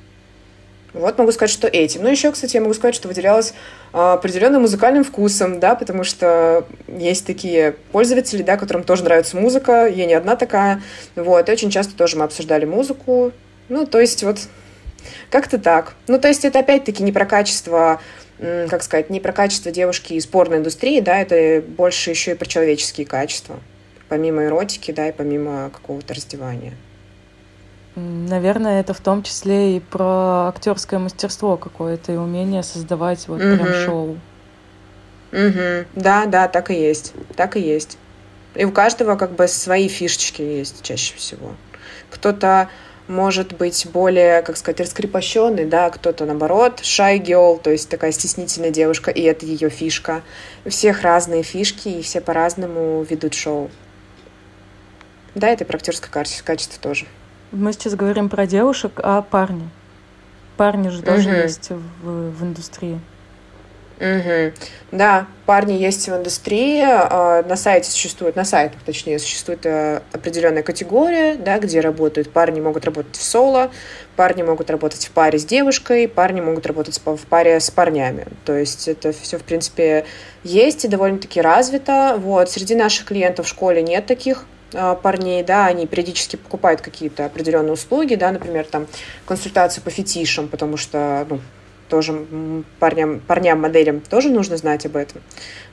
Вот 0.94 1.18
могу 1.18 1.32
сказать, 1.32 1.52
что 1.52 1.68
этим. 1.68 2.02
Ну, 2.04 2.10
еще, 2.10 2.32
кстати, 2.32 2.56
я 2.56 2.62
могу 2.62 2.74
сказать, 2.74 2.96
что 2.96 3.08
выделялась 3.08 3.54
а, 3.94 4.14
определенным 4.14 4.64
музыкальным 4.64 5.04
вкусом, 5.04 5.60
да, 5.60 5.76
потому 5.76 6.04
что 6.04 6.66
есть 6.88 7.26
такие 7.26 7.76
пользователи, 7.92 8.42
да, 8.42 8.58
которым 8.58 8.84
тоже 8.84 9.04
нравится 9.04 9.38
музыка, 9.38 9.88
я 9.88 10.06
не 10.06 10.16
одна 10.16 10.36
такая, 10.36 10.82
вот, 11.16 11.48
и 11.48 11.52
очень 11.52 11.70
часто 11.70 11.96
тоже 11.96 12.18
мы 12.18 12.24
обсуждали 12.24 12.66
музыку, 12.66 13.32
ну, 13.68 13.86
то 13.86 14.00
есть 14.00 14.24
вот 14.24 14.40
как-то 15.30 15.60
так. 15.60 15.94
Ну, 16.08 16.20
то 16.20 16.28
есть 16.28 16.44
это 16.44 16.60
опять-таки 16.60 17.04
не 17.04 17.12
про 17.12 17.26
качество, 17.26 18.02
как 18.40 18.82
сказать, 18.82 19.12
не 19.12 19.20
про 19.20 19.32
качество 19.32 19.72
девушки 19.72 20.14
из 20.14 20.26
порной 20.26 20.58
индустрии, 20.58 21.02
да, 21.02 21.20
это 21.20 21.64
больше 21.66 22.10
еще 22.10 22.32
и 22.32 22.36
про 22.36 22.48
человеческие 22.48 23.06
качества, 23.06 23.60
помимо 24.08 24.46
эротики, 24.46 24.92
да, 24.92 25.10
и 25.10 25.12
помимо 25.12 25.70
какого-то 25.70 26.16
раздевания. 26.16 26.74
Наверное, 28.30 28.80
это 28.82 28.94
в 28.94 29.00
том 29.00 29.24
числе 29.24 29.78
и 29.78 29.80
про 29.80 30.48
актерское 30.50 31.00
мастерство 31.00 31.58
какое-то 31.58 32.12
и 32.12 32.16
умение 32.16 32.64
создавать 32.64 33.28
вот 33.28 33.42
угу. 33.42 33.56
прям 33.56 33.74
шоу. 33.86 34.18
Угу. 35.32 35.86
Да, 35.96 36.26
да, 36.26 36.48
так 36.48 36.72
и 36.72 36.76
есть. 36.76 37.14
Так 37.36 37.58
и 37.58 37.60
есть. 37.60 37.98
И 38.56 38.66
у 38.66 38.72
каждого 38.72 39.16
как 39.16 39.32
бы 39.32 39.48
свои 39.48 39.88
фишечки 39.88 40.42
есть 40.42 40.82
чаще 40.82 41.16
всего. 41.16 41.54
Кто-то 42.10 42.70
может 43.08 43.58
быть 43.58 43.88
более, 43.92 44.42
как 44.44 44.56
сказать, 44.56 44.80
раскрепощенный, 44.82 45.66
да, 45.66 45.90
кто-то 45.90 46.26
наоборот, 46.26 46.82
shy 46.82 47.20
girl, 47.20 47.60
то 47.62 47.72
есть 47.72 47.90
такая 47.90 48.12
стеснительная 48.12 48.70
девушка, 48.70 49.10
и 49.12 49.22
это 49.22 49.46
ее 49.46 49.70
фишка. 49.70 50.22
У 50.64 50.70
всех 50.70 51.02
разные 51.02 51.42
фишки, 51.42 51.90
и 51.90 52.02
все 52.02 52.22
по-разному 52.22 53.04
ведут 53.04 53.34
шоу. 53.34 53.72
Да, 55.36 55.48
это 55.50 55.66
про 55.66 55.78
актерское 55.78 56.12
качество 56.12 56.82
тоже. 56.82 57.06
Мы 57.52 57.74
сейчас 57.74 57.96
говорим 57.96 58.30
про 58.30 58.46
девушек, 58.46 59.00
а 59.02 59.22
парни? 59.22 59.70
Парни 60.58 60.90
же 60.90 61.02
тоже 61.02 61.30
угу. 61.30 61.38
есть 61.38 61.70
в, 61.70 62.32
в 62.32 62.44
индустрии. 62.44 63.00
Угу. 64.00 64.54
Да, 64.94 65.28
парни 65.46 65.74
есть 65.74 66.08
в 66.08 66.16
индустрии, 66.16 66.82
а, 66.82 67.44
на 67.44 67.58
сайте 67.58 67.92
существует, 67.92 68.38
на 68.38 68.46
сайтах 68.46 68.82
точнее, 68.84 69.20
существует 69.20 69.66
э, 69.66 70.02
определенная 70.14 70.64
категория, 70.64 71.36
да, 71.36 71.60
где 71.60 71.82
работают 71.82 72.32
парни 72.32 72.62
могут 72.62 72.86
работать 72.86 73.18
в 73.18 73.22
соло, 73.22 73.72
парни 74.16 74.42
могут 74.42 74.70
работать 74.70 75.06
в 75.06 75.12
паре 75.12 75.38
с 75.38 75.44
девушкой, 75.44 76.08
парни 76.08 76.40
могут 76.40 76.66
работать 76.66 77.02
в 77.04 77.26
паре 77.26 77.60
с 77.60 77.70
парнями. 77.72 78.26
То 78.46 78.56
есть 78.56 78.88
это 78.88 79.12
все, 79.12 79.38
в 79.38 79.44
принципе, 79.44 80.06
есть 80.44 80.86
и 80.86 80.88
довольно-таки 80.88 81.42
развито. 81.42 82.16
Вот. 82.18 82.50
Среди 82.50 82.76
наших 82.76 83.08
клиентов 83.08 83.48
в 83.48 83.50
школе 83.50 83.82
нет 83.82 84.06
таких 84.06 84.46
а, 84.46 84.59
парней, 84.72 85.44
да, 85.44 85.66
они 85.66 85.88
периодически 85.88 86.36
покупают 86.36 86.82
какие-то 86.82 87.26
определенные 87.26 87.74
услуги, 87.74 88.16
да, 88.16 88.32
например, 88.32 88.66
там 88.66 88.88
консультацию 89.26 89.84
по 89.84 89.90
фетишам, 89.90 90.48
потому 90.48 90.78
что, 90.78 91.26
ну, 91.30 91.40
тоже 91.90 92.26
парням, 92.80 93.20
парням, 93.20 93.60
моделям 93.60 94.00
тоже 94.00 94.30
нужно 94.30 94.58
знать 94.58 94.86
об 94.86 94.96
этом. 94.96 95.22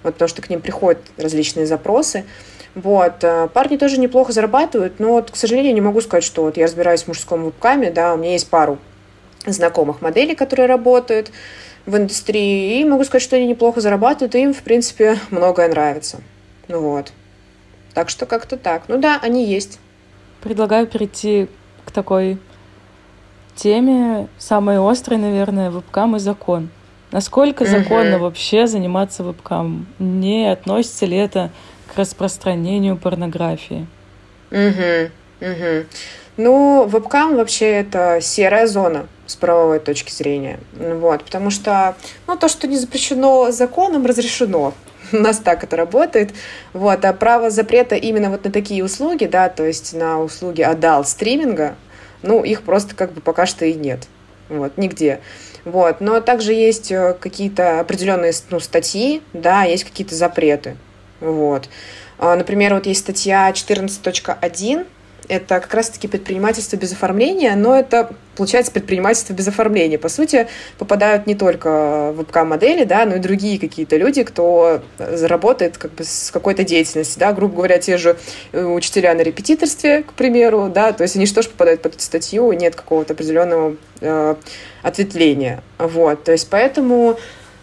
Вот 0.02 0.14
потому 0.14 0.28
что 0.28 0.42
к 0.42 0.50
ним 0.50 0.61
приходят 0.61 1.00
различные 1.16 1.66
запросы. 1.66 2.24
Вот. 2.74 3.22
Э, 3.22 3.48
парни 3.52 3.76
тоже 3.76 3.98
неплохо 3.98 4.32
зарабатывают, 4.32 4.98
но, 4.98 5.12
вот, 5.12 5.30
к 5.30 5.37
сожалению, 5.37 5.74
не 5.74 5.80
могу 5.80 6.00
сказать, 6.00 6.24
что 6.24 6.42
вот 6.42 6.56
я 6.56 6.64
разбираюсь 6.64 7.02
в 7.02 7.09
мужском 7.09 7.44
вебкаме, 7.44 7.90
да, 7.90 8.14
у 8.14 8.16
меня 8.16 8.32
есть 8.32 8.48
пару 8.48 8.78
знакомых 9.46 10.02
моделей, 10.02 10.35
которые 10.35 10.66
работают 10.66 11.30
в 11.87 11.96
индустрии, 11.96 12.80
и 12.80 12.85
могу 12.85 13.04
сказать, 13.04 13.22
что 13.22 13.37
они 13.37 13.46
неплохо 13.46 13.80
зарабатывают, 13.80 14.35
и 14.35 14.42
им, 14.42 14.52
в 14.52 14.62
принципе, 14.62 15.18
многое 15.30 15.68
нравится. 15.68 16.20
Ну 16.68 16.80
вот. 16.80 17.12
Так 17.96 18.11
что 18.11 18.26
как-то 18.26 18.59
так. 18.59 18.82
Ну 18.88 18.98
да, 18.98 19.18
они 19.22 19.46
есть. 19.46 19.78
Предлагаю 20.42 20.87
перейти 20.87 21.48
к 21.87 21.90
такой 21.90 22.37
теме 23.54 24.28
самой 24.37 24.76
острой, 24.78 25.16
наверное, 25.16 25.70
вебкам 25.70 26.14
и 26.14 26.18
закон. 26.18 26.68
Насколько 27.11 27.62
угу. 27.62 27.70
законно 27.70 28.18
вообще 28.18 28.66
заниматься 28.66 29.22
вебкам? 29.22 29.87
Не 29.98 30.52
относится 30.52 31.06
ли 31.06 31.16
это 31.16 31.50
к 31.87 31.96
распространению 31.96 32.98
порнографии? 32.98 33.87
Угу, 34.50 35.11
угу. 35.40 35.87
Ну, 36.37 36.85
вебкам 36.87 37.37
вообще 37.37 37.76
это 37.76 38.18
серая 38.20 38.66
зона 38.66 39.06
с 39.24 39.37
правовой 39.37 39.80
точки 39.80 40.12
зрения. 40.12 40.61
Вот, 40.74 41.24
потому 41.24 41.48
что 41.48 41.96
ну, 42.26 42.37
то, 42.37 42.48
что 42.48 42.68
не 42.68 42.76
запрещено 42.76 43.50
законом, 43.52 44.04
разрешено. 44.04 44.74
У 45.12 45.16
нас 45.21 45.38
так 45.38 45.64
это 45.64 45.77
работает. 45.77 46.31
Вот, 46.73 47.05
а 47.05 47.12
право 47.12 47.51
запрета 47.51 47.95
именно 47.95 48.31
вот 48.31 48.45
на 48.45 48.51
такие 48.51 48.85
услуги, 48.85 49.27
да, 49.27 49.49
то 49.49 49.64
есть 49.64 49.95
на 49.95 50.21
услуги 50.21 50.62
adult 50.62 51.09
стриминга, 51.09 51.77
ну, 52.23 52.42
их 52.42 52.62
просто 52.62 52.95
как 52.95 53.12
бы 53.12 53.21
пока 53.21 53.47
что 53.47 53.64
и 53.64 53.75
нет. 53.75 54.09
Вот, 54.49 54.77
нигде. 54.77 55.21
Вот. 55.64 56.01
Но 56.01 56.21
также 56.21 56.53
есть 56.53 56.92
э, 56.92 57.16
какие-то 57.19 57.81
определенные 57.81 58.33
ну, 58.51 58.61
статьи, 58.61 59.23
да, 59.33 59.64
есть 59.64 59.85
какие-то 59.85 60.14
запреты. 60.14 60.77
Вот. 61.21 61.69
А, 62.19 62.37
например, 62.37 62.75
вот 62.75 62.87
есть 62.87 63.01
статья 63.01 63.51
14.1, 63.51 64.87
это 65.29 65.61
как 65.61 65.73
раз-таки 65.75 66.09
предпринимательство 66.09 66.77
без 66.77 66.93
оформления, 66.93 67.55
но 67.57 67.79
это, 67.79 68.11
получается, 68.37 68.73
предпринимательство 68.73 69.33
без 69.33 69.49
оформления. 69.49 69.99
По 69.99 70.09
сути, 70.09 70.49
попадают 70.79 71.27
не 71.27 71.35
только 71.35 72.12
вебкам-модели, 72.17 72.85
да, 72.85 73.05
но 73.05 73.17
и 73.17 73.19
другие 73.19 73.59
какие-то 73.59 73.97
люди, 73.97 74.23
кто 74.23 74.83
работает 74.99 75.79
как 75.79 75.93
бы 75.93 76.05
с 76.05 76.31
какой-то 76.31 76.65
деятельностью, 76.65 77.21
да, 77.21 77.33
грубо 77.33 77.57
говоря, 77.57 77.79
те 77.79 77.97
же 77.97 78.17
э, 78.53 78.65
учителя 78.65 79.15
на 79.15 79.23
репетиторстве, 79.23 80.03
к 80.03 80.12
примеру, 80.12 80.71
да, 80.73 80.93
то 80.93 81.03
есть 81.03 81.17
они 81.17 81.27
что 81.27 81.43
ж 81.43 81.49
попадают 81.49 81.83
под 81.83 81.95
эту 81.95 82.03
статью, 82.03 82.53
нет 82.53 82.75
какого-то 82.75 83.15
определенного 83.15 83.77
э, 84.01 84.35
ответвления, 84.83 85.62
вот, 85.79 86.25
то 86.25 86.33
есть 86.33 86.49
поэтому 86.51 87.19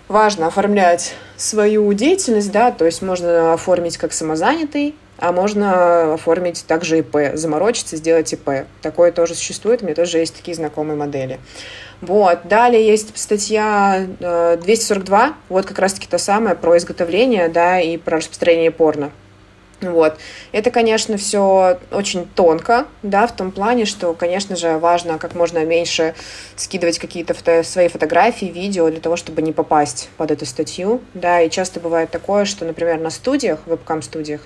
важно 0.08 0.48
оформлять 0.48 1.14
свою 1.38 1.92
деятельность, 1.94 2.52
да, 2.52 2.72
то 2.72 2.86
есть 2.86 3.02
можно 3.02 3.54
оформить 3.54 3.98
как 3.98 4.14
самозанятый, 4.14 4.96
а 5.24 5.32
можно 5.32 6.16
оформить 6.16 6.66
также 6.68 7.00
ИП, 7.00 7.16
заморочиться, 7.36 7.96
сделать 7.96 8.34
ИП. 8.34 8.66
Такое 8.82 9.14
тоже 9.14 9.36
существует, 9.36 9.82
у 9.82 9.86
меня 9.86 9.96
тоже 9.96 10.18
есть 10.18 10.36
такие 10.36 10.54
знакомые 10.54 10.98
модели. 10.98 11.40
Вот. 12.02 12.40
Далее 12.44 12.86
есть 12.86 13.18
статья 13.18 14.06
242, 14.20 15.28
э, 15.28 15.32
вот 15.48 15.66
как 15.66 15.80
раз-таки 15.80 16.08
та 16.08 16.18
самая 16.18 16.56
про 16.56 16.78
изготовление, 16.78 17.48
да, 17.48 17.80
и 17.80 17.96
про 17.96 18.18
распространение 18.18 18.70
порно. 18.70 19.12
Вот. 19.80 20.18
Это, 20.52 20.72
конечно, 20.72 21.16
все 21.16 21.80
очень 21.92 22.28
тонко, 22.28 22.86
да, 23.02 23.26
в 23.26 23.34
том 23.34 23.52
плане, 23.52 23.86
что, 23.86 24.14
конечно 24.14 24.58
же, 24.58 24.78
важно 24.78 25.18
как 25.20 25.36
можно 25.36 25.64
меньше 25.64 26.16
скидывать 26.58 27.00
какие-то 27.00 27.34
фото 27.34 27.64
свои 27.64 27.88
фотографии, 27.88 28.48
видео 28.48 28.90
для 28.90 29.00
того, 29.00 29.16
чтобы 29.16 29.42
не 29.42 29.54
попасть 29.54 30.10
под 30.18 30.32
эту 30.32 30.46
статью, 30.46 31.00
да, 31.14 31.40
и 31.40 31.50
часто 31.50 31.80
бывает 31.80 32.12
такое, 32.12 32.44
что, 32.44 32.66
например, 32.66 33.00
на 33.00 33.10
студиях, 33.10 33.60
вебкам-студиях, 33.66 34.42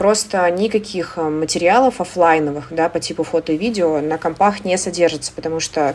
просто 0.00 0.50
никаких 0.50 1.18
э, 1.18 1.28
материалов 1.28 2.00
офлайновых, 2.00 2.68
да, 2.70 2.88
по 2.88 3.00
типу 3.00 3.22
фото 3.22 3.52
и 3.52 3.58
видео 3.58 4.00
на 4.00 4.16
компах 4.16 4.64
не 4.64 4.78
содержится, 4.78 5.30
потому 5.30 5.60
что 5.60 5.94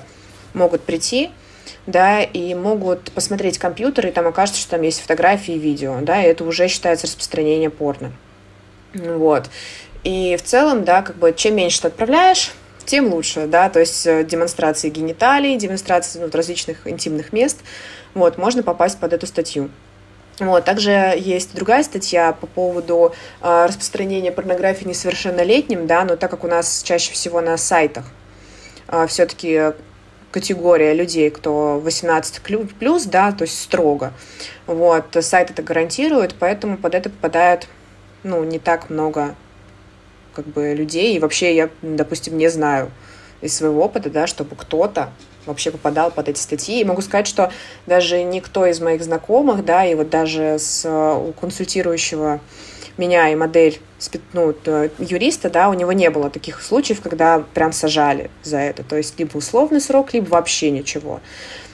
могут 0.53 0.83
прийти, 0.83 1.31
да, 1.87 2.21
и 2.21 2.53
могут 2.53 3.11
посмотреть 3.13 3.57
компьютер, 3.57 4.05
и 4.05 4.11
там 4.11 4.27
окажется, 4.27 4.61
что 4.61 4.69
там 4.69 4.83
есть 4.83 5.01
фотографии 5.01 5.55
и 5.55 5.57
видео, 5.57 6.01
да, 6.01 6.21
и 6.21 6.27
это 6.27 6.43
уже 6.43 6.67
считается 6.67 7.07
распространение 7.07 7.71
порно. 7.71 8.11
Вот. 8.93 9.49
И 10.03 10.37
в 10.37 10.43
целом, 10.43 10.85
да, 10.85 11.01
как 11.01 11.15
бы 11.15 11.33
чем 11.35 11.55
меньше 11.55 11.81
ты 11.81 11.87
отправляешь, 11.87 12.51
тем 12.85 13.11
лучше, 13.11 13.47
да, 13.47 13.71
то 13.71 13.79
есть 13.79 14.05
э, 14.05 14.23
демонстрации 14.23 14.91
гениталий, 14.91 15.57
демонстрации 15.57 16.19
ну, 16.19 16.29
различных 16.31 16.87
интимных 16.87 17.33
мест, 17.33 17.57
вот, 18.13 18.37
можно 18.37 18.61
попасть 18.61 18.99
под 18.99 19.13
эту 19.13 19.25
статью. 19.25 19.71
Вот. 20.39 20.65
Также 20.65 20.91
есть 21.17 21.55
другая 21.55 21.83
статья 21.83 22.33
по 22.33 22.45
поводу 22.47 23.13
э, 23.41 23.65
распространения 23.67 24.31
порнографии 24.31 24.85
несовершеннолетним, 24.85 25.87
да, 25.87 26.03
но 26.03 26.17
так 26.17 26.31
как 26.31 26.43
у 26.43 26.47
нас 26.47 26.83
чаще 26.83 27.13
всего 27.13 27.39
на 27.39 27.55
сайтах 27.57 28.05
э, 28.89 29.07
все-таки 29.07 29.73
категория 30.31 30.93
людей, 30.93 31.29
кто 31.29 31.79
18 31.79 32.41
плюс, 32.41 33.05
да, 33.05 33.31
то 33.31 33.43
есть 33.43 33.61
строго. 33.61 34.11
Вот, 34.67 35.05
сайт 35.21 35.51
это 35.51 35.63
гарантирует, 35.63 36.35
поэтому 36.37 36.75
под 36.75 36.93
это 36.93 37.09
попадает, 37.09 37.69
ну, 38.23 38.43
не 38.43 38.59
так 38.59 38.89
много 38.89 39.35
как 40.33 40.45
бы 40.45 40.73
людей. 40.73 41.15
И 41.15 41.19
вообще 41.19 41.55
я, 41.55 41.69
допустим, 41.81 42.37
не 42.37 42.49
знаю 42.49 42.91
из 43.39 43.55
своего 43.55 43.85
опыта, 43.85 44.09
да, 44.09 44.27
чтобы 44.27 44.57
кто-то 44.57 45.11
вообще 45.45 45.71
попадал 45.71 46.11
под 46.11 46.29
эти 46.29 46.39
статьи. 46.39 46.81
И 46.81 46.85
могу 46.85 47.01
сказать, 47.01 47.27
что 47.27 47.51
даже 47.85 48.23
никто 48.23 48.65
из 48.65 48.79
моих 48.79 49.03
знакомых, 49.03 49.65
да, 49.65 49.85
и 49.85 49.95
вот 49.95 50.09
даже 50.09 50.57
с 50.59 50.85
у 50.87 51.33
консультирующего 51.33 52.39
меня 52.97 53.29
и 53.29 53.35
модель 53.35 53.79
ну, 54.33 54.55
юриста, 54.99 55.49
да, 55.49 55.69
у 55.69 55.73
него 55.73 55.91
не 55.91 56.09
было 56.09 56.29
таких 56.29 56.61
случаев, 56.61 57.01
когда 57.01 57.43
прям 57.53 57.71
сажали 57.71 58.29
за 58.43 58.57
это. 58.57 58.83
То 58.83 58.95
есть 58.95 59.19
либо 59.19 59.37
условный 59.37 59.81
срок, 59.81 60.13
либо 60.13 60.29
вообще 60.29 60.71
ничего. 60.71 61.19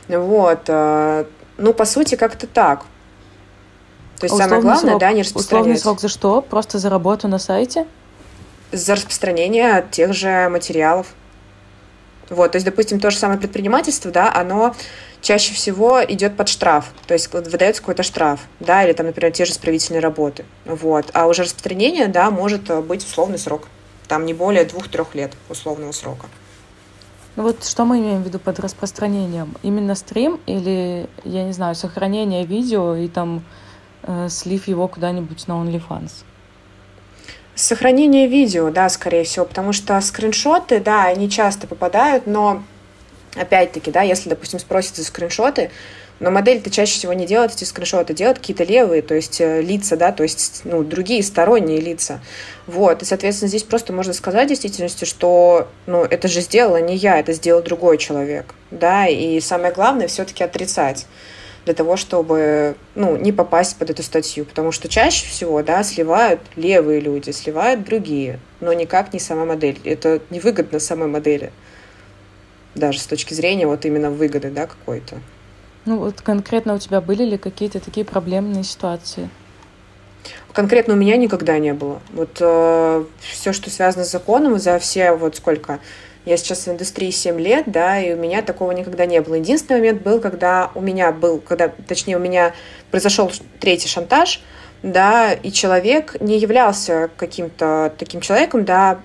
Вот. 0.07 0.61
Э, 0.67 1.25
ну, 1.57 1.73
по 1.73 1.85
сути, 1.85 2.15
как-то 2.15 2.47
так. 2.47 2.85
То 4.19 4.25
есть 4.25 4.35
а 4.35 4.37
самое 4.37 4.61
главное, 4.61 4.91
срок, 4.91 4.99
да, 4.99 5.11
не 5.11 5.21
распространять. 5.21 5.77
Условный 5.77 5.79
срок 5.79 5.99
за 5.99 6.07
что? 6.07 6.41
Просто 6.41 6.79
за 6.79 6.89
работу 6.89 7.27
на 7.27 7.39
сайте? 7.39 7.87
За 8.71 8.95
распространение 8.95 9.85
тех 9.91 10.13
же 10.13 10.47
материалов. 10.49 11.07
Вот, 12.31 12.53
то 12.53 12.55
есть, 12.55 12.65
допустим, 12.65 13.01
то 13.01 13.11
же 13.11 13.17
самое 13.17 13.37
предпринимательство, 13.37 14.09
да, 14.09 14.33
оно 14.33 14.73
чаще 15.19 15.53
всего 15.53 16.01
идет 16.03 16.37
под 16.37 16.47
штраф, 16.47 16.93
то 17.05 17.13
есть 17.13 17.31
выдается 17.31 17.81
какой-то 17.81 18.03
штраф, 18.03 18.39
да, 18.61 18.85
или 18.85 18.93
там, 18.93 19.05
например, 19.05 19.33
те 19.33 19.43
же 19.43 19.51
исправительные 19.51 19.99
работы, 19.99 20.45
вот. 20.63 21.11
А 21.13 21.27
уже 21.27 21.43
распространение, 21.43 22.07
да, 22.07 22.31
может 22.31 22.85
быть 22.85 23.03
условный 23.03 23.37
срок, 23.37 23.67
там 24.07 24.25
не 24.25 24.33
более 24.33 24.63
двух-трех 24.63 25.13
лет 25.13 25.33
условного 25.49 25.91
срока. 25.91 26.27
Ну 27.35 27.43
вот 27.43 27.65
что 27.65 27.83
мы 27.83 27.99
имеем 27.99 28.23
в 28.23 28.25
виду 28.25 28.39
под 28.39 28.61
распространением? 28.61 29.53
Именно 29.61 29.95
стрим 29.95 30.39
или, 30.45 31.09
я 31.25 31.43
не 31.43 31.51
знаю, 31.51 31.75
сохранение 31.75 32.45
видео 32.45 32.95
и 32.95 33.09
там 33.09 33.43
э, 34.03 34.29
слив 34.29 34.69
его 34.69 34.87
куда-нибудь 34.87 35.47
на 35.47 35.53
OnlyFans? 35.53 36.11
Сохранение 37.61 38.25
видео, 38.25 38.71
да, 38.71 38.89
скорее 38.89 39.23
всего, 39.23 39.45
потому 39.45 39.71
что 39.71 40.01
скриншоты, 40.01 40.79
да, 40.79 41.05
они 41.05 41.29
часто 41.29 41.67
попадают, 41.67 42.25
но 42.25 42.63
опять-таки, 43.35 43.91
да, 43.91 44.01
если, 44.01 44.29
допустим, 44.29 44.59
спросят 44.59 44.95
за 44.95 45.05
скриншоты, 45.05 45.69
Но 46.19 46.31
модель-то 46.31 46.71
чаще 46.71 46.93
всего 46.93 47.13
не 47.13 47.27
делает 47.27 47.53
эти 47.53 47.63
скриншоты, 47.63 48.15
делают 48.15 48.39
какие-то 48.39 48.63
левые, 48.63 49.03
то 49.03 49.13
есть 49.13 49.39
э, 49.39 49.61
лица, 49.61 49.95
да, 49.95 50.11
то 50.11 50.23
есть 50.23 50.61
ну, 50.63 50.83
другие 50.83 51.21
сторонние 51.21 51.79
лица. 51.79 52.19
Вот, 52.65 53.03
и, 53.03 53.05
соответственно, 53.05 53.49
здесь 53.49 53.61
просто 53.61 53.93
можно 53.93 54.13
сказать 54.13 54.47
в 54.47 54.49
действительности, 54.49 55.05
что 55.05 55.67
ну, 55.85 56.03
это 56.03 56.27
же 56.27 56.41
сделала 56.41 56.81
не 56.81 56.95
я, 56.95 57.19
это 57.19 57.31
сделал 57.31 57.61
другой 57.61 57.99
человек, 57.99 58.55
да, 58.71 59.05
и 59.07 59.39
самое 59.39 59.71
главное 59.71 60.07
все-таки 60.07 60.43
отрицать 60.43 61.05
для 61.65 61.73
того, 61.73 61.95
чтобы 61.95 62.75
ну, 62.95 63.17
не 63.17 63.31
попасть 63.31 63.77
под 63.77 63.89
эту 63.89 64.03
статью. 64.03 64.45
Потому 64.45 64.71
что 64.71 64.87
чаще 64.87 65.27
всего 65.27 65.61
да, 65.63 65.83
сливают 65.83 66.41
левые 66.55 66.99
люди, 66.99 67.31
сливают 67.31 67.83
другие, 67.83 68.39
но 68.59 68.73
никак 68.73 69.13
не 69.13 69.19
сама 69.19 69.45
модель. 69.45 69.79
Это 69.83 70.21
невыгодно 70.29 70.79
самой 70.79 71.07
модели. 71.07 71.51
Даже 72.73 72.99
с 72.99 73.05
точки 73.05 73.33
зрения 73.33 73.67
вот 73.67 73.85
именно 73.85 74.09
выгоды 74.09 74.49
да, 74.49 74.65
какой-то. 74.65 75.19
Ну 75.85 75.97
вот 75.97 76.21
конкретно 76.21 76.75
у 76.75 76.79
тебя 76.79 77.01
были 77.01 77.23
ли 77.23 77.37
какие-то 77.37 77.79
такие 77.79 78.05
проблемные 78.05 78.63
ситуации? 78.63 79.29
Конкретно 80.53 80.93
у 80.93 80.97
меня 80.97 81.17
никогда 81.17 81.57
не 81.59 81.73
было. 81.73 82.01
Вот 82.11 82.37
э, 82.39 83.05
все, 83.19 83.53
что 83.53 83.69
связано 83.69 84.05
с 84.05 84.11
законом, 84.11 84.59
за 84.59 84.77
все 84.79 85.13
вот 85.13 85.37
сколько 85.37 85.79
я 86.25 86.37
сейчас 86.37 86.67
в 86.67 86.69
индустрии 86.69 87.11
7 87.11 87.39
лет, 87.39 87.63
да, 87.67 87.99
и 87.99 88.13
у 88.13 88.17
меня 88.17 88.41
такого 88.41 88.71
никогда 88.71 89.05
не 89.05 89.21
было. 89.21 89.35
Единственный 89.35 89.77
момент 89.77 90.01
был, 90.01 90.19
когда 90.19 90.71
у 90.75 90.81
меня 90.81 91.11
был, 91.11 91.39
когда, 91.39 91.69
точнее, 91.87 92.17
у 92.17 92.19
меня 92.19 92.53
произошел 92.91 93.31
третий 93.59 93.87
шантаж, 93.87 94.41
да, 94.83 95.33
и 95.33 95.51
человек 95.51 96.19
не 96.21 96.39
являлся 96.39 97.11
каким-то 97.15 97.93
таким 97.99 98.19
человеком, 98.19 98.65
да, 98.65 98.99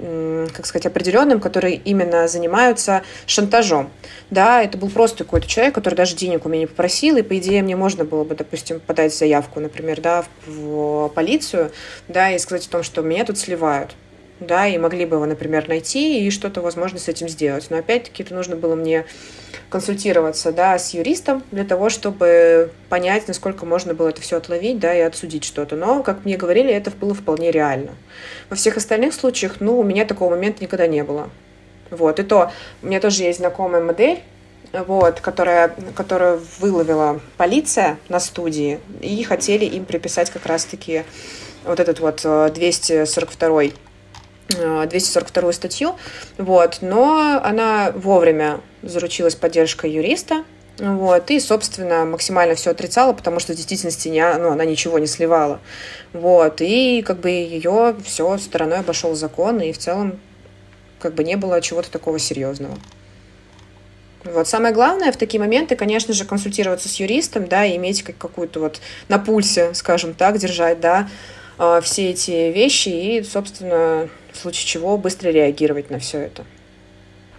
как 0.55 0.65
сказать, 0.65 0.87
определенным, 0.87 1.39
который 1.39 1.75
именно 1.75 2.29
занимается 2.29 3.03
шантажом. 3.27 3.91
Да, 4.31 4.63
это 4.63 4.79
был 4.79 4.89
просто 4.89 5.25
какой-то 5.25 5.47
человек, 5.47 5.75
который 5.75 5.95
даже 5.95 6.17
денег 6.17 6.47
у 6.47 6.49
меня 6.49 6.61
не 6.61 6.67
попросил, 6.67 7.19
и, 7.19 7.23
по 7.23 7.37
идее, 7.37 7.63
мне 7.63 7.77
можно 7.77 8.05
было 8.05 8.25
бы, 8.25 8.35
допустим, 8.35 8.81
подать 8.81 9.15
заявку, 9.15 9.61
например, 9.61 10.01
да, 10.01 10.25
в 10.47 11.09
полицию, 11.09 11.73
да, 12.09 12.31
и 12.31 12.39
сказать 12.39 12.67
о 12.69 12.71
том, 12.71 12.83
что 12.83 13.03
меня 13.03 13.27
тут 13.27 13.37
сливают 13.37 13.95
да, 14.41 14.67
и 14.67 14.77
могли 14.79 15.07
бы 15.07 15.17
его, 15.17 15.27
например, 15.27 15.69
найти 15.69 16.27
и 16.27 16.31
что-то, 16.31 16.61
возможно, 16.61 16.99
с 16.99 17.09
этим 17.09 17.29
сделать. 17.29 17.67
Но 17.71 17.79
опять-таки 17.79 18.23
это 18.23 18.35
нужно 18.35 18.57
было 18.57 18.75
мне 18.75 19.07
консультироваться, 19.69 20.53
да, 20.53 20.79
с 20.79 20.95
юристом 20.95 21.43
для 21.51 21.65
того, 21.65 21.89
чтобы 21.89 22.71
понять, 22.89 23.27
насколько 23.29 23.67
можно 23.67 23.95
было 23.95 24.09
это 24.11 24.21
все 24.21 24.37
отловить, 24.37 24.79
да, 24.79 24.95
и 24.95 25.01
отсудить 25.01 25.45
что-то. 25.45 25.77
Но, 25.77 26.03
как 26.03 26.25
мне 26.25 26.37
говорили, 26.37 26.73
это 26.73 26.91
было 26.91 27.15
вполне 27.15 27.51
реально. 27.51 27.93
Во 28.51 28.57
всех 28.57 28.77
остальных 28.77 29.15
случаях, 29.15 29.57
ну, 29.61 29.79
у 29.79 29.83
меня 29.83 30.05
такого 30.05 30.31
момента 30.31 30.63
никогда 30.63 30.87
не 30.87 31.03
было. 31.03 31.31
Вот, 31.91 32.19
и 32.19 32.23
то, 32.23 32.51
у 32.83 32.87
меня 32.87 33.01
тоже 33.01 33.23
есть 33.23 33.39
знакомая 33.39 33.83
модель, 33.83 34.21
вот, 34.73 35.21
которая, 35.21 35.75
которую 35.95 36.43
выловила 36.59 37.21
полиция 37.37 37.99
на 38.09 38.21
студии, 38.21 38.81
и 39.01 39.23
хотели 39.23 39.65
им 39.65 39.85
приписать 39.85 40.31
как 40.31 40.47
раз-таки 40.47 41.05
вот 41.65 41.81
этот 41.81 42.01
вот 42.01 42.23
242 42.23 43.65
э, 43.65 43.71
242 44.49 45.53
статью, 45.53 45.97
вот, 46.39 46.79
но 46.81 47.41
она 47.43 47.93
вовремя 47.95 48.61
заручилась 48.83 49.35
поддержкой 49.35 49.91
юриста, 49.91 50.45
вот, 50.79 51.31
и, 51.31 51.41
собственно, 51.41 52.05
максимально 52.05 52.55
все 52.55 52.71
отрицала, 52.71 53.13
потому 53.13 53.41
что 53.41 53.55
в 53.55 53.57
действительности 53.57 54.09
не, 54.09 54.23
ну, 54.35 54.51
она 54.51 54.65
ничего 54.65 54.99
не 54.99 55.07
сливала. 55.07 55.61
Вот, 56.13 56.61
и 56.61 57.03
как 57.03 57.21
бы 57.21 57.31
ее 57.31 57.97
все 58.05 58.37
стороной 58.39 58.81
обошел 58.81 59.15
закон, 59.15 59.61
и 59.61 59.73
в 59.73 59.79
целом 59.79 60.21
как 61.01 61.15
бы 61.15 61.25
не 61.25 61.37
было 61.37 61.61
чего-то 61.61 61.91
такого 61.91 62.19
серьезного. 62.19 62.77
Вот. 64.25 64.49
Самое 64.49 64.75
главное 64.75 65.13
в 65.13 65.17
такие 65.17 65.41
моменты, 65.41 65.77
конечно 65.77 66.13
же, 66.13 66.25
консультироваться 66.25 66.89
с 66.89 66.97
юристом, 66.97 67.47
да, 67.47 67.65
и 67.65 67.77
иметь 67.77 68.03
как 68.03 68.19
какую-то 68.19 68.61
вот 68.61 68.81
на 69.09 69.19
пульсе, 69.19 69.73
скажем 69.73 70.15
так, 70.15 70.39
держать, 70.39 70.81
да, 70.81 71.09
а, 71.59 71.81
все 71.81 72.11
эти 72.11 72.53
вещи 72.53 72.89
и, 72.89 73.23
собственно, 73.23 74.09
в 74.37 74.41
случае 74.41 74.67
чего 74.67 74.99
быстро 74.99 75.31
реагировать 75.31 75.91
на 75.91 75.99
все 75.99 76.19
это. 76.19 76.45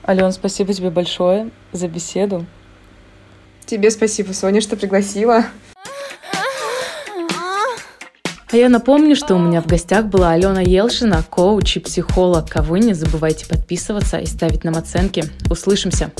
Ален, 0.07 0.31
спасибо 0.31 0.73
тебе 0.73 0.89
большое 0.89 1.49
за 1.71 1.87
беседу. 1.87 2.45
Тебе 3.65 3.91
спасибо, 3.91 4.31
Соня, 4.31 4.61
что 4.61 4.77
пригласила. 4.77 5.45
А 8.49 8.55
я 8.55 8.69
напомню, 8.69 9.17
что 9.17 9.35
у 9.35 9.39
меня 9.39 9.61
в 9.61 9.67
гостях 9.67 10.05
была 10.05 10.31
Алена 10.31 10.61
Елшина, 10.61 11.21
коуч 11.29 11.77
и 11.77 11.79
психолог. 11.81 12.55
А 12.55 12.61
вы 12.61 12.79
не 12.79 12.93
забывайте 12.93 13.45
подписываться 13.45 14.19
и 14.19 14.25
ставить 14.25 14.63
нам 14.63 14.75
оценки. 14.75 15.25
Услышимся! 15.49 16.11